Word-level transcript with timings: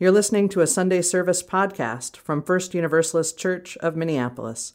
You're 0.00 0.10
listening 0.10 0.48
to 0.48 0.62
a 0.62 0.66
Sunday 0.66 1.02
service 1.02 1.42
podcast 1.42 2.16
from 2.16 2.42
First 2.42 2.72
Universalist 2.72 3.36
Church 3.36 3.76
of 3.82 3.96
Minneapolis. 3.96 4.72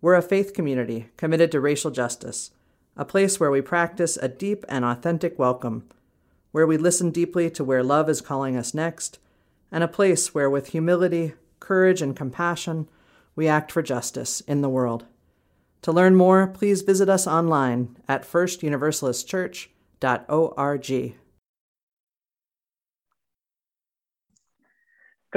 We're 0.00 0.14
a 0.14 0.22
faith 0.22 0.54
community 0.54 1.10
committed 1.18 1.52
to 1.52 1.60
racial 1.60 1.90
justice, 1.90 2.52
a 2.96 3.04
place 3.04 3.38
where 3.38 3.50
we 3.50 3.60
practice 3.60 4.16
a 4.16 4.26
deep 4.26 4.64
and 4.66 4.86
authentic 4.86 5.38
welcome, 5.38 5.86
where 6.52 6.66
we 6.66 6.78
listen 6.78 7.10
deeply 7.10 7.50
to 7.50 7.62
where 7.62 7.82
love 7.82 8.08
is 8.08 8.22
calling 8.22 8.56
us 8.56 8.72
next, 8.72 9.18
and 9.70 9.84
a 9.84 9.86
place 9.86 10.34
where, 10.34 10.48
with 10.48 10.68
humility, 10.68 11.34
courage, 11.60 12.00
and 12.00 12.16
compassion, 12.16 12.88
we 13.36 13.46
act 13.46 13.70
for 13.70 13.82
justice 13.82 14.40
in 14.40 14.62
the 14.62 14.70
world. 14.70 15.04
To 15.82 15.92
learn 15.92 16.16
more, 16.16 16.46
please 16.46 16.80
visit 16.80 17.10
us 17.10 17.26
online 17.26 17.98
at 18.08 18.22
firstuniversalistchurch.org. 18.22 21.14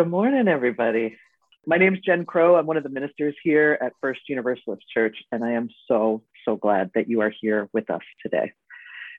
Good 0.02 0.10
morning, 0.10 0.48
everybody. 0.48 1.16
My 1.68 1.78
name 1.78 1.94
is 1.94 2.00
Jen 2.00 2.26
Crow. 2.26 2.56
I'm 2.56 2.66
one 2.66 2.76
of 2.76 2.82
the 2.82 2.90
ministers 2.90 3.36
here 3.44 3.78
at 3.80 3.94
First 4.02 4.22
Universalist 4.28 4.82
Church, 4.92 5.16
and 5.32 5.46
I 5.46 5.52
am 5.52 5.70
so, 5.88 6.24
so 6.44 6.56
glad 6.56 6.90
that 6.96 7.08
you 7.08 7.22
are 7.22 7.32
here 7.40 7.70
with 7.72 7.92
us 7.92 8.02
today. 8.20 8.52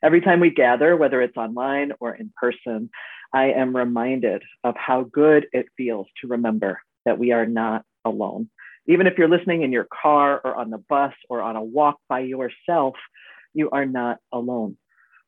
Every 0.02 0.20
time 0.20 0.40
we 0.40 0.50
gather, 0.50 0.96
whether 0.96 1.22
it's 1.22 1.36
online 1.36 1.92
or 2.00 2.16
in 2.16 2.32
person, 2.36 2.90
I 3.32 3.52
am 3.52 3.76
reminded 3.76 4.42
of 4.64 4.74
how 4.76 5.04
good 5.04 5.46
it 5.52 5.66
feels 5.76 6.08
to 6.20 6.26
remember 6.26 6.80
that 7.04 7.16
we 7.16 7.30
are 7.30 7.46
not 7.46 7.84
alone. 8.04 8.50
Even 8.88 9.06
if 9.06 9.16
you're 9.16 9.28
listening 9.28 9.62
in 9.62 9.70
your 9.70 9.86
car 10.02 10.40
or 10.42 10.56
on 10.56 10.70
the 10.70 10.82
bus 10.88 11.14
or 11.28 11.42
on 11.42 11.54
a 11.54 11.62
walk 11.62 11.98
by 12.08 12.18
yourself, 12.18 12.96
you 13.54 13.70
are 13.70 13.86
not 13.86 14.18
alone. 14.32 14.76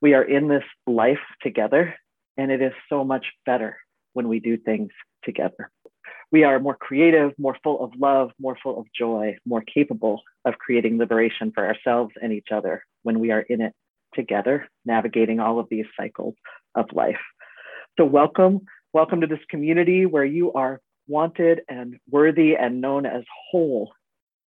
We 0.01 0.15
are 0.15 0.25
in 0.25 0.49
this 0.49 0.65
life 0.89 1.23
together, 1.43 1.95
and 2.37 2.51
it 2.51 2.61
is 2.61 2.73
so 2.89 3.05
much 3.05 3.27
better 3.47 3.77
when 4.15 4.29
we 4.29 4.41
do 4.41 4.57
things 4.57 4.91
together. 5.25 5.71
We 6.33 6.43
are 6.45 6.59
more 6.59 6.77
creative, 6.77 7.33
more 7.39 7.57
full 7.63 7.85
of 7.85 7.93
love, 7.99 8.31
more 8.41 8.57
full 8.61 8.81
of 8.81 8.87
joy, 8.99 9.37
more 9.47 9.63
capable 9.63 10.23
of 10.45 10.59
creating 10.59 10.99
liberation 10.99 11.53
for 11.55 11.65
ourselves 11.67 12.13
and 12.21 12.33
each 12.33 12.49
other 12.51 12.83
when 13.03 13.21
we 13.21 13.31
are 13.31 13.43
in 13.43 13.61
it 13.61 13.73
together, 14.15 14.67
navigating 14.85 15.39
all 15.39 15.59
of 15.59 15.69
these 15.71 15.87
cycles 15.97 16.35
of 16.75 16.87
life. 16.93 17.21
So, 17.99 18.05
welcome, 18.05 18.63
welcome 18.93 19.21
to 19.21 19.27
this 19.27 19.45
community 19.49 20.07
where 20.07 20.25
you 20.25 20.53
are 20.55 20.81
wanted 21.07 21.61
and 21.69 21.99
worthy 22.11 22.57
and 22.57 22.81
known 22.81 23.07
as 23.07 23.23
whole, 23.51 23.93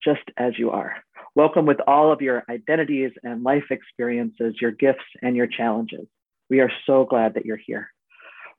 just 0.03 0.23
as 0.37 0.59
you 0.59 0.71
are. 0.71 0.95
Welcome 1.35 1.67
with 1.67 1.81
all 1.87 2.13
of 2.13 2.23
your 2.23 2.45
identities 2.49 3.11
and 3.23 3.43
life 3.43 3.65
experiences, 3.71 4.55
your 4.61 4.71
gifts 4.71 5.05
and 5.21 5.37
your 5.37 5.49
challenges. 5.49 6.07
We 6.49 6.61
are 6.61 6.71
so 6.87 7.05
glad 7.05 7.35
that 7.35 7.45
you're 7.45 7.61
here. 7.67 7.91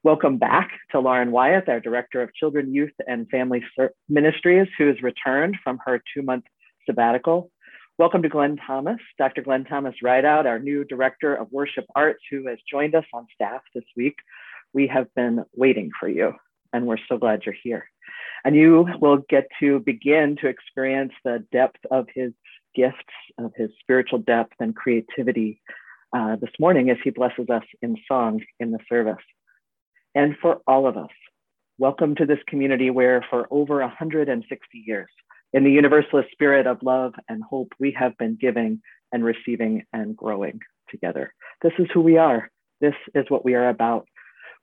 Welcome 0.05 0.37
back 0.37 0.69
to 0.91 0.99
Lauren 0.99 1.31
Wyeth, 1.31 1.67
our 1.67 1.79
Director 1.79 2.21
of 2.21 2.31
Children, 2.35 2.71
Youth, 2.71 2.93
and 3.07 3.27
Family 3.29 3.63
Ministries, 4.07 4.67
who 4.77 4.85
has 4.85 5.01
returned 5.01 5.57
from 5.63 5.79
her 5.83 5.99
two 6.13 6.21
month 6.21 6.43
sabbatical. 6.85 7.49
Welcome 7.97 8.21
to 8.21 8.29
Glenn 8.29 8.55
Thomas, 8.67 8.99
Dr. 9.17 9.41
Glenn 9.41 9.65
Thomas 9.65 9.95
Rideout, 10.03 10.45
our 10.45 10.59
new 10.59 10.83
Director 10.83 11.33
of 11.33 11.51
Worship 11.51 11.85
Arts, 11.95 12.19
who 12.29 12.45
has 12.45 12.59
joined 12.69 12.93
us 12.93 13.05
on 13.15 13.25
staff 13.33 13.61
this 13.73 13.83
week. 13.97 14.13
We 14.73 14.85
have 14.85 15.11
been 15.15 15.43
waiting 15.55 15.89
for 15.99 16.07
you, 16.07 16.33
and 16.71 16.85
we're 16.85 16.99
so 17.09 17.17
glad 17.17 17.41
you're 17.43 17.55
here. 17.63 17.89
And 18.43 18.55
you 18.55 18.87
will 19.01 19.23
get 19.27 19.47
to 19.59 19.79
begin 19.79 20.37
to 20.39 20.47
experience 20.47 21.13
the 21.23 21.43
depth 21.51 21.79
of 21.89 22.05
his 22.13 22.31
gifts, 22.75 22.99
of 23.39 23.53
his 23.55 23.71
spiritual 23.79 24.19
depth 24.19 24.53
and 24.59 24.75
creativity 24.75 25.63
uh, 26.15 26.35
this 26.35 26.51
morning 26.59 26.91
as 26.91 26.97
he 27.03 27.09
blesses 27.09 27.49
us 27.49 27.65
in 27.81 27.97
song 28.07 28.43
in 28.59 28.69
the 28.69 28.79
service 28.87 29.17
and 30.15 30.35
for 30.41 30.61
all 30.65 30.87
of 30.87 30.95
us. 30.95 31.09
Welcome 31.77 32.15
to 32.15 32.25
this 32.25 32.39
community 32.47 32.89
where, 32.89 33.23
for 33.29 33.47
over 33.51 33.79
160 33.79 34.65
years, 34.73 35.09
in 35.51 35.65
the 35.65 35.71
universalist 35.71 36.31
spirit 36.31 36.65
of 36.67 36.81
love 36.81 37.13
and 37.27 37.43
hope, 37.43 37.73
we 37.79 37.91
have 37.99 38.17
been 38.17 38.37
giving 38.39 38.81
and 39.11 39.25
receiving 39.25 39.83
and 39.91 40.15
growing 40.15 40.61
together. 40.89 41.33
This 41.61 41.73
is 41.77 41.87
who 41.93 41.99
we 41.99 42.17
are. 42.17 42.49
This 42.79 42.93
is 43.13 43.25
what 43.27 43.43
we 43.43 43.55
are 43.55 43.67
about. 43.67 44.07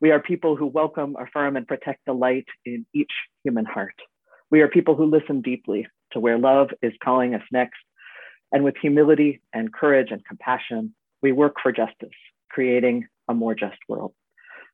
We 0.00 0.10
are 0.10 0.20
people 0.20 0.56
who 0.56 0.66
welcome, 0.66 1.16
affirm, 1.20 1.56
and 1.56 1.68
protect 1.68 2.00
the 2.06 2.14
light 2.14 2.46
in 2.64 2.86
each 2.94 3.12
human 3.44 3.66
heart. 3.66 3.94
We 4.50 4.62
are 4.62 4.68
people 4.68 4.96
who 4.96 5.04
listen 5.04 5.42
deeply 5.42 5.86
to 6.12 6.20
where 6.20 6.38
love 6.38 6.70
is 6.80 6.92
calling 7.04 7.34
us 7.34 7.42
next. 7.52 7.78
And 8.52 8.64
with 8.64 8.74
humility 8.80 9.42
and 9.52 9.72
courage 9.72 10.08
and 10.10 10.24
compassion, 10.24 10.94
we 11.22 11.32
work 11.32 11.56
for 11.62 11.72
justice, 11.72 12.10
creating 12.50 13.06
a 13.28 13.34
more 13.34 13.54
just 13.54 13.78
world. 13.88 14.14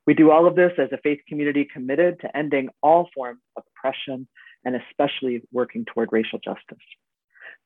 We 0.09 0.15
do 0.15 0.31
all 0.31 0.47
of 0.47 0.57
this 0.57 0.73
as 0.79 0.89
a 0.91 0.97
faith 0.97 1.21
community 1.29 1.69
committed 1.71 2.19
to 2.21 2.35
ending 2.35 2.71
all 2.83 3.11
forms 3.15 3.43
of 3.59 3.65
oppression 3.77 4.27
and 4.65 4.75
especially 4.75 5.43
working 5.53 5.85
toward 5.85 6.09
racial 6.13 6.39
justice. 6.39 6.79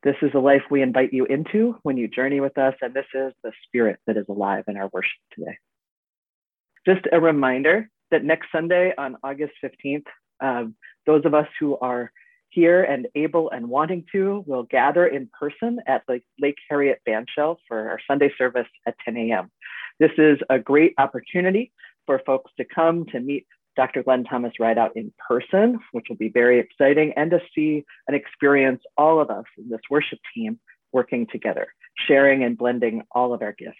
This 0.02 0.16
is 0.22 0.32
a 0.34 0.40
life 0.40 0.62
we 0.68 0.82
invite 0.82 1.12
you 1.12 1.24
into 1.24 1.76
when 1.84 1.96
you 1.96 2.08
journey 2.08 2.40
with 2.40 2.58
us, 2.58 2.74
and 2.82 2.92
this 2.94 3.06
is 3.14 3.32
the 3.44 3.52
spirit 3.64 4.00
that 4.08 4.16
is 4.16 4.26
alive 4.28 4.64
in 4.66 4.76
our 4.76 4.90
worship 4.92 5.20
today. 5.32 5.56
Just 6.84 7.06
a 7.12 7.20
reminder 7.20 7.88
that 8.10 8.24
next 8.24 8.48
Sunday 8.50 8.92
on 8.98 9.18
August 9.22 9.52
15th, 9.64 10.06
um, 10.40 10.74
those 11.06 11.24
of 11.24 11.34
us 11.34 11.46
who 11.60 11.78
are 11.78 12.10
here 12.48 12.82
and 12.82 13.06
able 13.14 13.50
and 13.50 13.68
wanting 13.68 14.04
to 14.10 14.42
will 14.48 14.64
gather 14.64 15.06
in 15.06 15.30
person 15.38 15.78
at 15.86 16.02
the 16.08 16.20
Lake 16.40 16.58
Harriet 16.68 17.02
Bandshell 17.08 17.58
for 17.68 17.88
our 17.90 18.00
Sunday 18.08 18.32
service 18.36 18.66
at 18.84 18.96
10 19.04 19.16
a.m. 19.16 19.48
This 20.00 20.10
is 20.18 20.38
a 20.50 20.58
great 20.58 20.94
opportunity 20.98 21.70
for 22.06 22.20
folks 22.24 22.50
to 22.58 22.64
come 22.64 23.06
to 23.06 23.20
meet 23.20 23.46
Dr. 23.76 24.02
Glenn 24.02 24.24
Thomas 24.24 24.52
Rideout 24.60 24.92
in 24.96 25.12
person, 25.28 25.78
which 25.92 26.06
will 26.08 26.16
be 26.16 26.28
very 26.28 26.60
exciting, 26.60 27.12
and 27.16 27.30
to 27.30 27.40
see 27.54 27.84
and 28.06 28.16
experience 28.16 28.82
all 28.96 29.20
of 29.20 29.30
us 29.30 29.44
in 29.56 29.68
this 29.68 29.80
worship 29.90 30.18
team 30.34 30.60
working 30.92 31.26
together, 31.30 31.68
sharing 32.06 32.44
and 32.44 32.58
blending 32.58 33.02
all 33.12 33.32
of 33.32 33.42
our 33.42 33.52
gifts. 33.52 33.78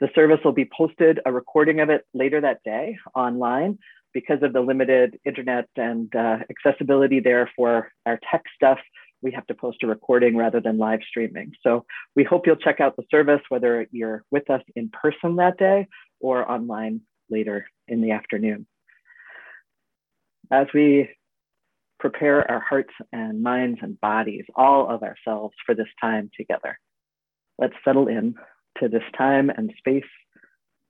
The 0.00 0.10
service 0.14 0.40
will 0.44 0.52
be 0.52 0.68
posted, 0.76 1.20
a 1.24 1.32
recording 1.32 1.80
of 1.80 1.88
it 1.88 2.04
later 2.12 2.40
that 2.40 2.62
day 2.64 2.96
online 3.14 3.78
because 4.12 4.42
of 4.42 4.52
the 4.52 4.60
limited 4.60 5.18
internet 5.24 5.68
and 5.76 6.14
uh, 6.14 6.38
accessibility 6.50 7.20
there 7.20 7.50
for 7.56 7.90
our 8.04 8.18
tech 8.30 8.42
stuff. 8.54 8.78
We 9.22 9.32
have 9.32 9.46
to 9.46 9.54
post 9.54 9.82
a 9.82 9.86
recording 9.86 10.36
rather 10.36 10.60
than 10.60 10.76
live 10.76 11.00
streaming. 11.08 11.52
So 11.62 11.86
we 12.16 12.24
hope 12.24 12.46
you'll 12.46 12.56
check 12.56 12.80
out 12.80 12.96
the 12.96 13.04
service, 13.10 13.40
whether 13.48 13.86
you're 13.92 14.24
with 14.30 14.50
us 14.50 14.62
in 14.74 14.90
person 14.90 15.36
that 15.36 15.56
day 15.56 15.86
or 16.20 16.50
online 16.50 17.00
later 17.32 17.66
in 17.88 18.00
the 18.00 18.12
afternoon. 18.12 18.66
As 20.50 20.66
we 20.72 21.10
prepare 21.98 22.48
our 22.50 22.60
hearts 22.60 22.92
and 23.12 23.42
minds 23.42 23.80
and 23.82 24.00
bodies, 24.00 24.44
all 24.54 24.88
of 24.88 25.02
ourselves 25.02 25.54
for 25.64 25.74
this 25.74 25.88
time 26.00 26.30
together, 26.36 26.78
let's 27.58 27.74
settle 27.84 28.08
in 28.08 28.34
to 28.80 28.88
this 28.88 29.04
time 29.16 29.50
and 29.50 29.72
space. 29.78 30.04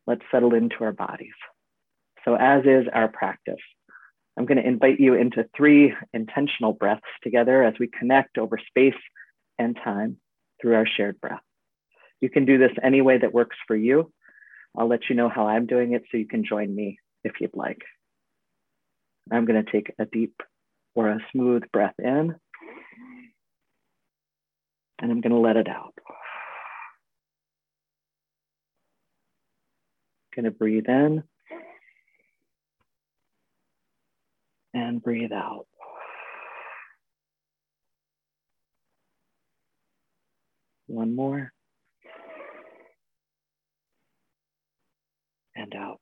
Let's 0.06 0.22
settle 0.30 0.54
into 0.54 0.76
our 0.80 0.92
bodies. 0.92 1.34
So, 2.25 2.34
as 2.34 2.64
is 2.64 2.86
our 2.92 3.09
practice, 3.09 3.62
I'm 4.36 4.47
going 4.47 4.59
to 4.59 4.66
invite 4.66 4.98
you 4.98 5.14
into 5.14 5.47
three 5.56 5.94
intentional 6.12 6.72
breaths 6.72 7.03
together 7.22 7.62
as 7.62 7.74
we 7.78 7.88
connect 7.88 8.38
over 8.38 8.59
space 8.59 9.00
and 9.59 9.76
time 9.76 10.16
through 10.60 10.74
our 10.74 10.86
shared 10.86 11.20
breath. 11.20 11.42
You 12.20 12.30
can 12.30 12.44
do 12.44 12.56
this 12.56 12.72
any 12.82 13.03
way 13.03 13.19
that 13.19 13.34
works 13.34 13.56
for 13.66 13.76
you. 13.76 14.12
I'll 14.77 14.88
let 14.88 15.09
you 15.09 15.16
know 15.16 15.28
how 15.28 15.47
I'm 15.47 15.66
doing 15.66 15.93
it 15.93 16.05
so 16.10 16.16
you 16.16 16.27
can 16.27 16.44
join 16.44 16.75
me 16.75 16.99
if 17.25 17.41
you'd 17.41 17.55
like. 17.55 17.83
I'm 19.31 19.44
going 19.44 19.62
to 19.62 19.71
take 19.71 19.93
a 19.99 20.06
deep 20.06 20.34
or 20.94 21.09
a 21.09 21.19
smooth 21.31 21.62
breath 21.72 21.94
in, 21.99 22.34
and 24.99 25.10
I'm 25.10 25.21
going 25.21 25.33
to 25.33 25.38
let 25.38 25.56
it 25.56 25.69
out. 25.69 25.94
Going 30.34 30.44
to 30.47 30.50
breathe 30.50 30.89
in 30.89 31.22
and 34.72 35.03
breathe 35.03 35.33
out. 35.33 35.66
One 40.86 41.15
more. 41.15 41.53
And 45.62 45.74
out. 45.74 46.00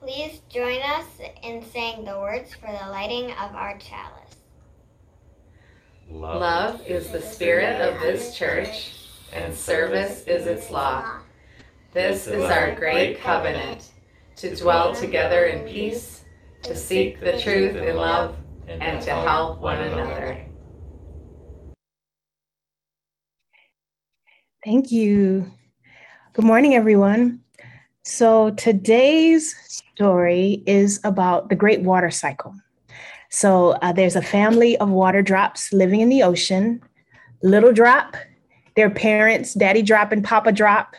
Please 0.00 0.40
join 0.48 0.80
us 0.82 1.06
in 1.42 1.64
saying 1.72 2.04
the 2.04 2.18
words 2.18 2.54
for 2.54 2.66
the 2.66 2.90
lighting 2.90 3.30
of 3.32 3.54
our 3.54 3.78
chalice. 3.78 4.36
Love 6.08 6.80
is 6.86 7.10
the 7.10 7.20
spirit 7.20 7.80
of 7.80 8.00
this 8.00 8.36
church, 8.36 8.92
and 9.32 9.54
service 9.54 10.22
is 10.26 10.46
its 10.46 10.70
law. 10.70 11.18
This 11.92 12.26
is 12.28 12.44
our 12.44 12.74
great 12.74 13.20
covenant 13.20 13.90
to 14.36 14.54
dwell 14.54 14.94
together 14.94 15.46
in 15.46 15.66
peace, 15.66 16.24
to 16.62 16.76
seek 16.76 17.20
the 17.20 17.40
truth 17.40 17.74
in 17.74 17.96
love, 17.96 18.36
and 18.68 19.02
to 19.02 19.10
help 19.10 19.60
one 19.60 19.78
another. 19.78 20.45
Thank 24.66 24.90
you. 24.90 25.48
Good 26.32 26.44
morning, 26.44 26.74
everyone. 26.74 27.38
So, 28.02 28.50
today's 28.50 29.54
story 29.68 30.64
is 30.66 30.98
about 31.04 31.50
the 31.50 31.54
Great 31.54 31.82
Water 31.82 32.10
Cycle. 32.10 32.52
So, 33.30 33.76
uh, 33.80 33.92
there's 33.92 34.16
a 34.16 34.22
family 34.22 34.76
of 34.78 34.90
water 34.90 35.22
drops 35.22 35.72
living 35.72 36.00
in 36.00 36.08
the 36.08 36.24
ocean. 36.24 36.82
Little 37.44 37.72
Drop, 37.72 38.16
their 38.74 38.90
parents, 38.90 39.54
Daddy 39.54 39.82
Drop 39.82 40.10
and 40.10 40.24
Papa 40.24 40.50
Drop, 40.50 40.96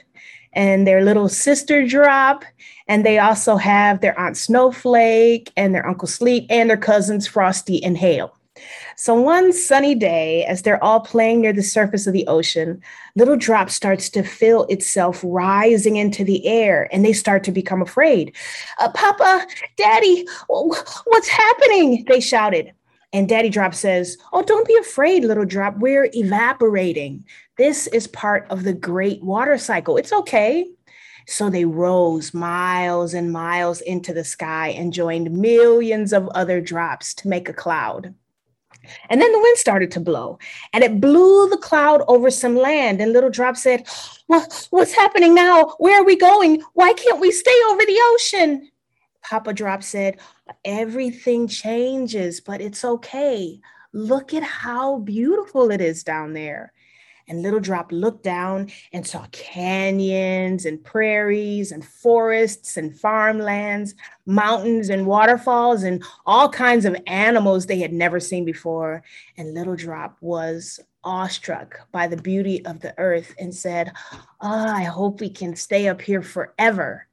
and 0.53 0.87
their 0.87 1.03
little 1.03 1.27
sister 1.27 1.85
Drop. 1.85 2.45
And 2.87 3.05
they 3.05 3.19
also 3.19 3.57
have 3.57 3.99
their 3.99 4.17
Aunt 4.17 4.37
Snowflake 4.37 5.51
and 5.57 5.75
their 5.75 5.85
Uncle 5.85 6.07
Sleet 6.07 6.45
and 6.49 6.69
their 6.69 6.77
cousins 6.77 7.27
Frosty 7.27 7.83
and 7.83 7.97
Hail. 7.97 8.36
So 8.95 9.13
one 9.13 9.53
sunny 9.53 9.95
day, 9.95 10.45
as 10.45 10.61
they're 10.61 10.83
all 10.83 10.99
playing 10.99 11.41
near 11.41 11.53
the 11.53 11.63
surface 11.63 12.07
of 12.07 12.13
the 12.13 12.27
ocean, 12.27 12.81
Little 13.15 13.37
Drop 13.37 13.69
starts 13.69 14.09
to 14.11 14.23
feel 14.23 14.63
itself 14.65 15.21
rising 15.23 15.97
into 15.97 16.23
the 16.23 16.45
air, 16.47 16.89
and 16.91 17.03
they 17.05 17.13
start 17.13 17.43
to 17.45 17.51
become 17.51 17.81
afraid. 17.81 18.35
Uh, 18.79 18.91
Papa, 18.91 19.45
Daddy, 19.77 20.27
what's 20.47 21.27
happening? 21.27 22.05
They 22.07 22.19
shouted. 22.19 22.73
And 23.13 23.29
Daddy 23.29 23.49
Drop 23.49 23.73
says, 23.73 24.17
Oh, 24.33 24.43
don't 24.43 24.67
be 24.67 24.75
afraid, 24.77 25.23
Little 25.23 25.45
Drop. 25.45 25.77
We're 25.77 26.09
evaporating. 26.13 27.25
This 27.57 27.87
is 27.87 28.07
part 28.07 28.45
of 28.49 28.63
the 28.63 28.73
great 28.73 29.23
water 29.23 29.57
cycle. 29.57 29.97
It's 29.97 30.13
okay. 30.13 30.67
So 31.27 31.49
they 31.49 31.65
rose 31.65 32.33
miles 32.33 33.13
and 33.13 33.31
miles 33.31 33.81
into 33.81 34.13
the 34.13 34.23
sky 34.23 34.69
and 34.69 34.93
joined 34.93 35.31
millions 35.31 36.13
of 36.13 36.29
other 36.29 36.61
drops 36.61 37.13
to 37.15 37.27
make 37.27 37.49
a 37.49 37.53
cloud. 37.53 38.13
And 39.09 39.21
then 39.21 39.31
the 39.31 39.39
wind 39.39 39.57
started 39.57 39.91
to 39.91 39.99
blow 39.99 40.39
and 40.73 40.83
it 40.83 41.01
blew 41.01 41.49
the 41.49 41.57
cloud 41.57 42.03
over 42.07 42.29
some 42.29 42.55
land. 42.55 43.01
And 43.01 43.13
Little 43.13 43.29
Drop 43.29 43.57
said, 43.57 43.87
well, 44.27 44.45
What's 44.69 44.93
happening 44.93 45.33
now? 45.35 45.75
Where 45.77 46.01
are 46.01 46.05
we 46.05 46.15
going? 46.15 46.61
Why 46.73 46.93
can't 46.93 47.19
we 47.19 47.31
stay 47.31 47.59
over 47.69 47.81
the 47.81 47.99
ocean? 48.13 48.71
Papa 49.23 49.53
Drop 49.53 49.83
said, 49.83 50.17
Everything 50.63 51.47
changes, 51.47 52.39
but 52.39 52.61
it's 52.61 52.85
okay. 52.85 53.59
Look 53.93 54.33
at 54.33 54.43
how 54.43 54.99
beautiful 54.99 55.71
it 55.71 55.81
is 55.81 56.03
down 56.03 56.33
there. 56.33 56.71
And 57.27 57.41
Little 57.41 57.59
Drop 57.59 57.91
looked 57.91 58.23
down 58.23 58.71
and 58.93 59.05
saw 59.05 59.25
canyons 59.31 60.65
and 60.65 60.83
prairies 60.83 61.71
and 61.71 61.83
forests 61.83 62.77
and 62.77 62.97
farmlands, 62.97 63.95
mountains 64.25 64.89
and 64.89 65.05
waterfalls, 65.05 65.83
and 65.83 66.03
all 66.25 66.49
kinds 66.49 66.85
of 66.85 66.95
animals 67.07 67.65
they 67.65 67.79
had 67.79 67.93
never 67.93 68.19
seen 68.19 68.45
before. 68.45 69.03
And 69.37 69.53
Little 69.53 69.75
Drop 69.75 70.17
was 70.21 70.79
awestruck 71.03 71.87
by 71.91 72.07
the 72.07 72.17
beauty 72.17 72.65
of 72.65 72.79
the 72.81 72.93
earth 72.97 73.33
and 73.39 73.53
said, 73.53 73.91
oh, 74.41 74.67
I 74.67 74.83
hope 74.83 75.19
we 75.19 75.29
can 75.29 75.55
stay 75.55 75.87
up 75.87 76.01
here 76.01 76.21
forever. 76.21 77.06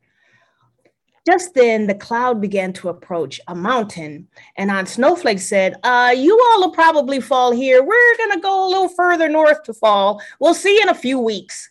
Just 1.27 1.55
then, 1.55 1.87
the 1.87 1.95
cloud 1.95 2.41
began 2.41 2.73
to 2.75 2.91
approach 2.91 3.41
a 3.49 3.55
mountain, 3.55 4.29
and 4.57 4.71
Aunt 4.71 4.89
Snowflake 4.89 5.39
said, 5.39 5.75
uh, 5.83 6.15
You 6.15 6.39
all 6.39 6.61
will 6.61 6.71
probably 6.71 7.21
fall 7.21 7.51
here. 7.51 7.83
We're 7.83 8.17
going 8.19 8.33
to 8.33 8.41
go 8.41 8.67
a 8.67 8.69
little 8.69 8.91
further 8.91 9.29
north 9.29 9.63
to 9.65 9.73
fall. 9.73 10.21
We'll 10.39 10.55
see 10.55 10.81
in 10.83 10.91
a 10.91 10.95
few 10.95 11.19
weeks. 11.19 11.71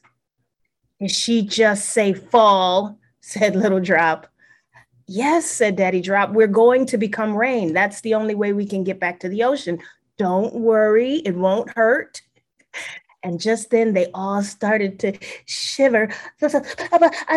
Did 0.99 1.11
she 1.11 1.43
just 1.43 1.89
say 1.89 2.13
fall? 2.13 2.97
said 3.21 3.55
Little 3.55 3.79
Drop. 3.79 4.27
Yes, 5.07 5.45
said 5.45 5.75
Daddy 5.75 6.01
Drop. 6.01 6.31
We're 6.31 6.47
going 6.47 6.85
to 6.87 6.97
become 6.97 7.35
rain. 7.35 7.73
That's 7.73 8.01
the 8.01 8.15
only 8.15 8.35
way 8.35 8.53
we 8.53 8.65
can 8.65 8.83
get 8.83 8.99
back 8.99 9.19
to 9.19 9.29
the 9.29 9.43
ocean. 9.43 9.79
Don't 10.17 10.53
worry, 10.55 11.15
it 11.25 11.35
won't 11.35 11.69
hurt. 11.75 12.21
And 13.23 13.39
just 13.39 13.69
then 13.69 13.93
they 13.93 14.07
all 14.13 14.43
started 14.43 14.99
to 14.99 15.13
shiver. 15.45 16.09
I 16.41 16.47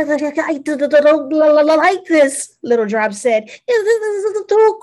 don't 0.02 1.66
like 1.78 2.04
this, 2.06 2.56
Little 2.62 2.86
Drop 2.86 3.12
said. 3.12 3.44
This 3.46 3.54
is 3.68 4.46
too 4.48 4.56
oh, 4.58 4.80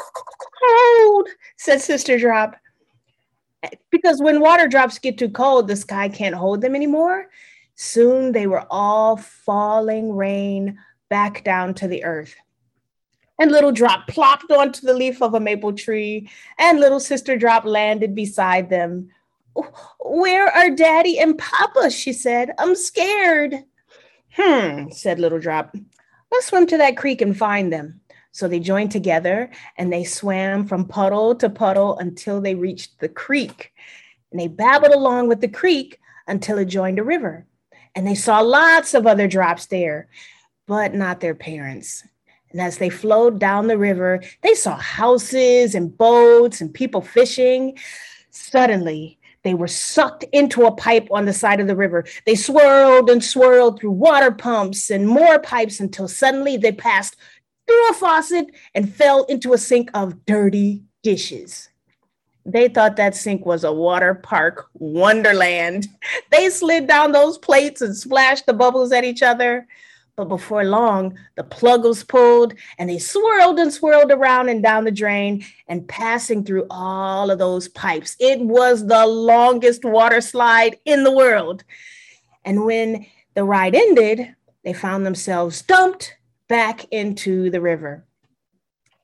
cold, 0.61 1.27
said 1.57 1.81
Sister 1.81 2.17
Drop. 2.17 2.55
Because 3.91 4.21
when 4.21 4.39
water 4.39 4.67
drops 4.67 4.97
get 4.97 5.17
too 5.17 5.29
cold, 5.29 5.67
the 5.67 5.75
sky 5.75 6.07
can't 6.07 6.35
hold 6.35 6.61
them 6.61 6.75
anymore. 6.75 7.27
Soon 7.75 8.31
they 8.31 8.47
were 8.47 8.65
all 8.69 9.17
falling 9.17 10.15
rain 10.15 10.79
back 11.09 11.43
down 11.43 11.73
to 11.75 11.87
the 11.87 12.03
earth. 12.03 12.35
And 13.39 13.51
little 13.51 13.71
drop 13.71 14.07
plopped 14.07 14.51
onto 14.51 14.85
the 14.85 14.93
leaf 14.93 15.21
of 15.21 15.33
a 15.33 15.39
maple 15.39 15.73
tree, 15.73 16.29
and 16.59 16.79
little 16.79 16.99
sister 16.99 17.35
drop 17.35 17.65
landed 17.65 18.15
beside 18.15 18.69
them, 18.69 19.09
where 19.99 20.47
are 20.47 20.69
daddy 20.69 21.19
and 21.19 21.37
papa? 21.37 21.89
She 21.91 22.13
said. 22.13 22.51
I'm 22.57 22.75
scared. 22.75 23.55
Hmm, 24.35 24.89
said 24.89 25.19
Little 25.19 25.39
Drop. 25.39 25.75
Let's 26.31 26.47
swim 26.47 26.65
to 26.67 26.77
that 26.77 26.97
creek 26.97 27.21
and 27.21 27.37
find 27.37 27.71
them. 27.71 28.01
So 28.31 28.47
they 28.47 28.59
joined 28.59 28.91
together 28.91 29.51
and 29.77 29.93
they 29.93 30.03
swam 30.03 30.65
from 30.65 30.87
puddle 30.87 31.35
to 31.35 31.49
puddle 31.49 31.99
until 31.99 32.41
they 32.41 32.55
reached 32.55 32.99
the 32.99 33.09
creek. 33.09 33.71
And 34.31 34.39
they 34.39 34.47
babbled 34.47 34.93
along 34.93 35.27
with 35.27 35.41
the 35.41 35.47
creek 35.47 35.99
until 36.27 36.57
it 36.57 36.65
joined 36.65 36.97
a 36.97 37.03
river. 37.03 37.45
And 37.93 38.07
they 38.07 38.15
saw 38.15 38.39
lots 38.39 38.95
of 38.95 39.05
other 39.05 39.27
drops 39.27 39.67
there, 39.67 40.07
but 40.65 40.95
not 40.95 41.19
their 41.19 41.35
parents. 41.35 42.03
And 42.49 42.59
as 42.59 42.79
they 42.79 42.89
flowed 42.89 43.39
down 43.39 43.67
the 43.67 43.77
river, 43.77 44.23
they 44.41 44.55
saw 44.55 44.77
houses 44.77 45.75
and 45.75 45.95
boats 45.95 46.59
and 46.59 46.73
people 46.73 47.01
fishing. 47.01 47.77
Suddenly, 48.31 49.19
they 49.43 49.53
were 49.53 49.67
sucked 49.67 50.23
into 50.31 50.65
a 50.65 50.71
pipe 50.71 51.07
on 51.11 51.25
the 51.25 51.33
side 51.33 51.59
of 51.59 51.67
the 51.67 51.75
river. 51.75 52.05
They 52.25 52.35
swirled 52.35 53.09
and 53.09 53.23
swirled 53.23 53.79
through 53.79 53.91
water 53.91 54.31
pumps 54.31 54.89
and 54.89 55.07
more 55.07 55.39
pipes 55.39 55.79
until 55.79 56.07
suddenly 56.07 56.57
they 56.57 56.71
passed 56.71 57.17
through 57.67 57.89
a 57.89 57.93
faucet 57.93 58.47
and 58.73 58.93
fell 58.93 59.23
into 59.25 59.53
a 59.53 59.57
sink 59.57 59.89
of 59.93 60.25
dirty 60.25 60.83
dishes. 61.01 61.69
They 62.45 62.67
thought 62.67 62.97
that 62.97 63.15
sink 63.15 63.45
was 63.45 63.63
a 63.63 63.71
water 63.71 64.15
park 64.15 64.67
wonderland. 64.73 65.87
They 66.31 66.49
slid 66.49 66.87
down 66.87 67.11
those 67.11 67.37
plates 67.37 67.81
and 67.81 67.95
splashed 67.95 68.45
the 68.45 68.53
bubbles 68.53 68.91
at 68.91 69.03
each 69.03 69.21
other. 69.21 69.67
But 70.15 70.25
before 70.25 70.63
long, 70.63 71.17
the 71.35 71.43
plug 71.43 71.83
was 71.83 72.03
pulled 72.03 72.53
and 72.77 72.87
they 72.87 72.99
swirled 72.99 73.57
and 73.57 73.73
swirled 73.73 74.11
around 74.11 74.49
and 74.49 74.61
down 74.61 74.83
the 74.83 74.91
drain 74.91 75.43
and 75.67 75.87
passing 75.87 76.43
through 76.43 76.67
all 76.69 77.31
of 77.31 77.39
those 77.39 77.67
pipes. 77.69 78.15
It 78.19 78.39
was 78.39 78.85
the 78.85 79.07
longest 79.07 79.83
water 79.83 80.21
slide 80.21 80.77
in 80.85 81.03
the 81.03 81.11
world. 81.11 81.63
And 82.45 82.63
when 82.63 83.07
the 83.33 83.43
ride 83.43 83.73
ended, 83.73 84.35
they 84.63 84.73
found 84.73 85.03
themselves 85.03 85.63
dumped 85.63 86.15
back 86.47 86.85
into 86.91 87.49
the 87.49 87.61
river. 87.61 88.05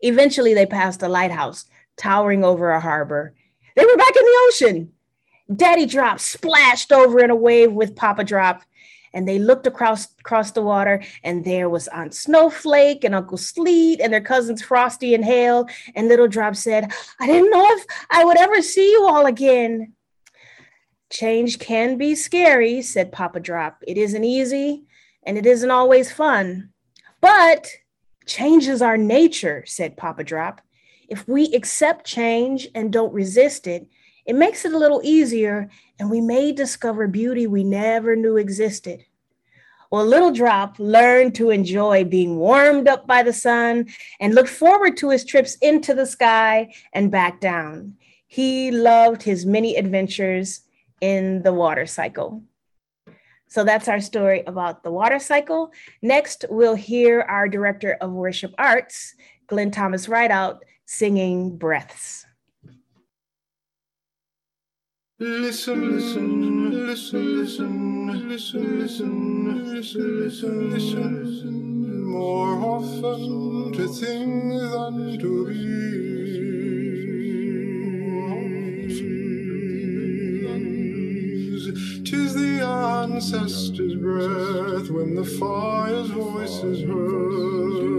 Eventually, 0.02 0.54
they 0.54 0.68
passed 0.68 1.02
a 1.02 1.10
lighthouse 1.10 1.66
towering 1.98 2.44
over 2.44 2.70
a 2.70 2.80
harbor. 2.80 3.34
They 3.76 3.84
were 3.84 3.98
back 3.98 4.16
in 4.16 4.24
the 4.24 4.48
ocean. 4.48 4.94
Daddy 5.56 5.88
Drop 5.88 6.20
splashed 6.20 6.92
over 6.92 7.20
in 7.20 7.32
a 7.32 7.36
wave 7.36 7.72
with 7.72 7.96
Papa 7.96 8.24
Drop 8.24 8.62
and 9.14 9.28
they 9.28 9.40
looked 9.40 9.68
across 9.68 10.08
across 10.20 10.52
the 10.52 10.62
water 10.62 11.02
and 11.24 11.44
there 11.46 11.70
was 11.70 11.88
aunt 11.90 12.14
snowflake 12.14 13.04
and 13.04 13.16
uncle 13.16 13.38
sleet 13.38 14.00
and 14.00 14.12
their 14.14 14.22
cousins 14.22 14.62
frosty 14.62 15.14
and 15.14 15.26
Hail. 15.26 15.68
and 15.96 16.08
little 16.08 16.28
drop 16.28 16.56
said 16.56 16.92
i 17.20 17.28
didn't 17.28 17.52
know 17.52 17.66
if 17.72 17.86
i 18.10 18.24
would 18.24 18.38
ever 18.38 18.62
see 18.62 18.92
you 18.92 19.08
all 19.08 19.26
again. 19.26 19.94
Change 21.12 21.58
can 21.58 21.98
be 21.98 22.14
scary 22.14 22.84
said 22.84 23.12
papa 23.12 23.40
drop. 23.40 23.84
It 23.88 23.98
isn't 23.98 24.24
easy 24.24 24.84
and 25.24 25.38
it 25.38 25.46
isn't 25.46 25.72
always 25.72 26.12
fun 26.12 26.70
but 27.22 27.68
change 28.26 28.68
is 28.68 28.82
our 28.82 28.98
nature 28.98 29.64
said 29.66 29.98
papa 29.98 30.24
drop. 30.24 30.62
If 31.08 31.28
we 31.28 31.52
accept 31.56 32.06
change 32.06 32.68
and 32.76 32.94
don't 32.94 33.14
resist 33.14 33.66
it 33.66 33.88
it 34.30 34.36
makes 34.36 34.64
it 34.64 34.74
a 34.74 34.78
little 34.78 35.02
easier, 35.04 35.72
and 36.00 36.10
we 36.10 36.22
may 36.22 36.52
discover 36.52 37.08
beauty 37.08 37.46
we 37.46 37.64
never 37.64 38.16
knew 38.16 38.38
existed. 38.38 39.06
Well, 39.92 40.06
Little 40.06 40.32
Drop 40.32 40.78
learned 40.78 41.34
to 41.36 41.50
enjoy 41.50 42.04
being 42.04 42.38
warmed 42.38 42.88
up 42.88 43.08
by 43.08 43.24
the 43.24 43.34
sun 43.34 43.88
and 44.20 44.36
looked 44.36 44.50
forward 44.50 44.98
to 44.98 45.10
his 45.10 45.26
trips 45.26 45.56
into 45.56 45.94
the 45.96 46.06
sky 46.06 46.74
and 46.94 47.12
back 47.12 47.42
down. 47.42 47.96
He 48.28 48.70
loved 48.70 49.24
his 49.24 49.46
many 49.48 49.76
adventures 49.76 50.62
in 51.02 51.42
the 51.42 51.54
water 51.54 51.88
cycle. 51.88 52.44
So 53.48 53.64
that's 53.64 53.88
our 53.88 54.00
story 54.00 54.44
about 54.46 54.84
the 54.84 54.92
water 54.92 55.18
cycle. 55.18 55.72
Next, 56.04 56.46
we'll 56.52 56.76
hear 56.76 57.22
our 57.22 57.50
director 57.50 57.98
of 58.00 58.12
worship 58.12 58.54
arts, 58.60 59.16
Glenn 59.48 59.72
Thomas 59.72 60.08
Rideout, 60.08 60.64
singing 60.86 61.58
Breaths. 61.58 62.28
Listen, 65.22 65.98
listen, 65.98 66.88
listen, 66.88 67.38
listen, 67.38 68.30
listen, 68.30 68.80
listen, 68.80 69.74
listen, 69.76 70.24
listen, 70.24 70.72
listen. 70.72 72.06
More 72.06 72.56
often 72.56 73.74
to 73.74 73.88
think 73.90 74.54
than 74.72 75.20
to 75.20 75.46
be. 75.46 75.90
Tis 82.06 82.34
the 82.34 82.62
ancestors' 82.66 83.96
breath 83.96 84.90
when 84.90 85.16
the 85.16 85.26
fire's 85.26 86.12
voice 86.12 86.64
is 86.64 86.82
heard. 86.84 87.99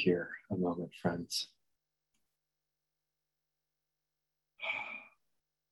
here 0.00 0.30
a 0.50 0.56
moment, 0.56 0.90
friends. 1.00 1.48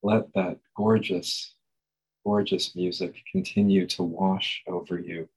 Let 0.03 0.33
that 0.35 0.59
gorgeous, 0.77 1.55
gorgeous 2.25 2.77
music 2.77 3.17
continue 3.33 3.87
to 3.89 4.03
wash 4.03 4.63
over 4.69 4.99
you. 4.99 5.29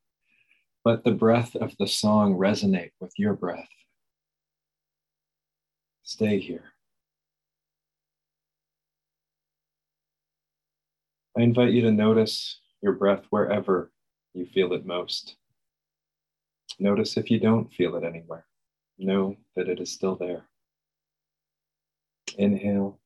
Let 0.86 1.03
the 1.03 1.12
breath 1.12 1.55
of 1.55 1.75
the 1.77 1.88
song 1.88 2.36
resonate 2.36 2.91
with 3.00 3.13
your 3.17 3.33
breath. 3.33 3.69
Stay 6.03 6.39
here. 6.39 6.74
I 11.38 11.41
invite 11.41 11.71
you 11.71 11.81
to 11.83 11.91
notice 11.91 12.60
your 12.81 12.93
breath 12.93 13.24
wherever 13.29 13.91
you 14.33 14.45
feel 14.45 14.74
it 14.74 14.86
most. 14.86 15.36
Notice 16.79 17.15
if 17.15 17.31
you 17.31 17.39
don't 17.39 17.71
feel 17.74 17.95
it 17.95 18.03
anywhere 18.03 18.45
know 19.01 19.36
that 19.55 19.67
it 19.67 19.79
is 19.79 19.91
still 19.91 20.15
there. 20.15 20.43
Inhale. 22.38 23.00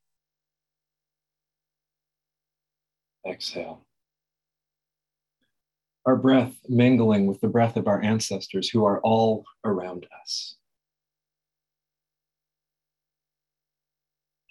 Exhale. 3.28 3.82
Our 6.06 6.16
breath 6.16 6.54
mingling 6.70 7.25
with 7.25 7.42
the 7.42 7.48
breath 7.48 7.78
of 7.78 7.88
our 7.88 8.02
ancestors 8.02 8.70
who 8.70 8.86
are 8.86 9.00
all 9.00 9.44
around 9.64 10.06
us. 10.22 10.56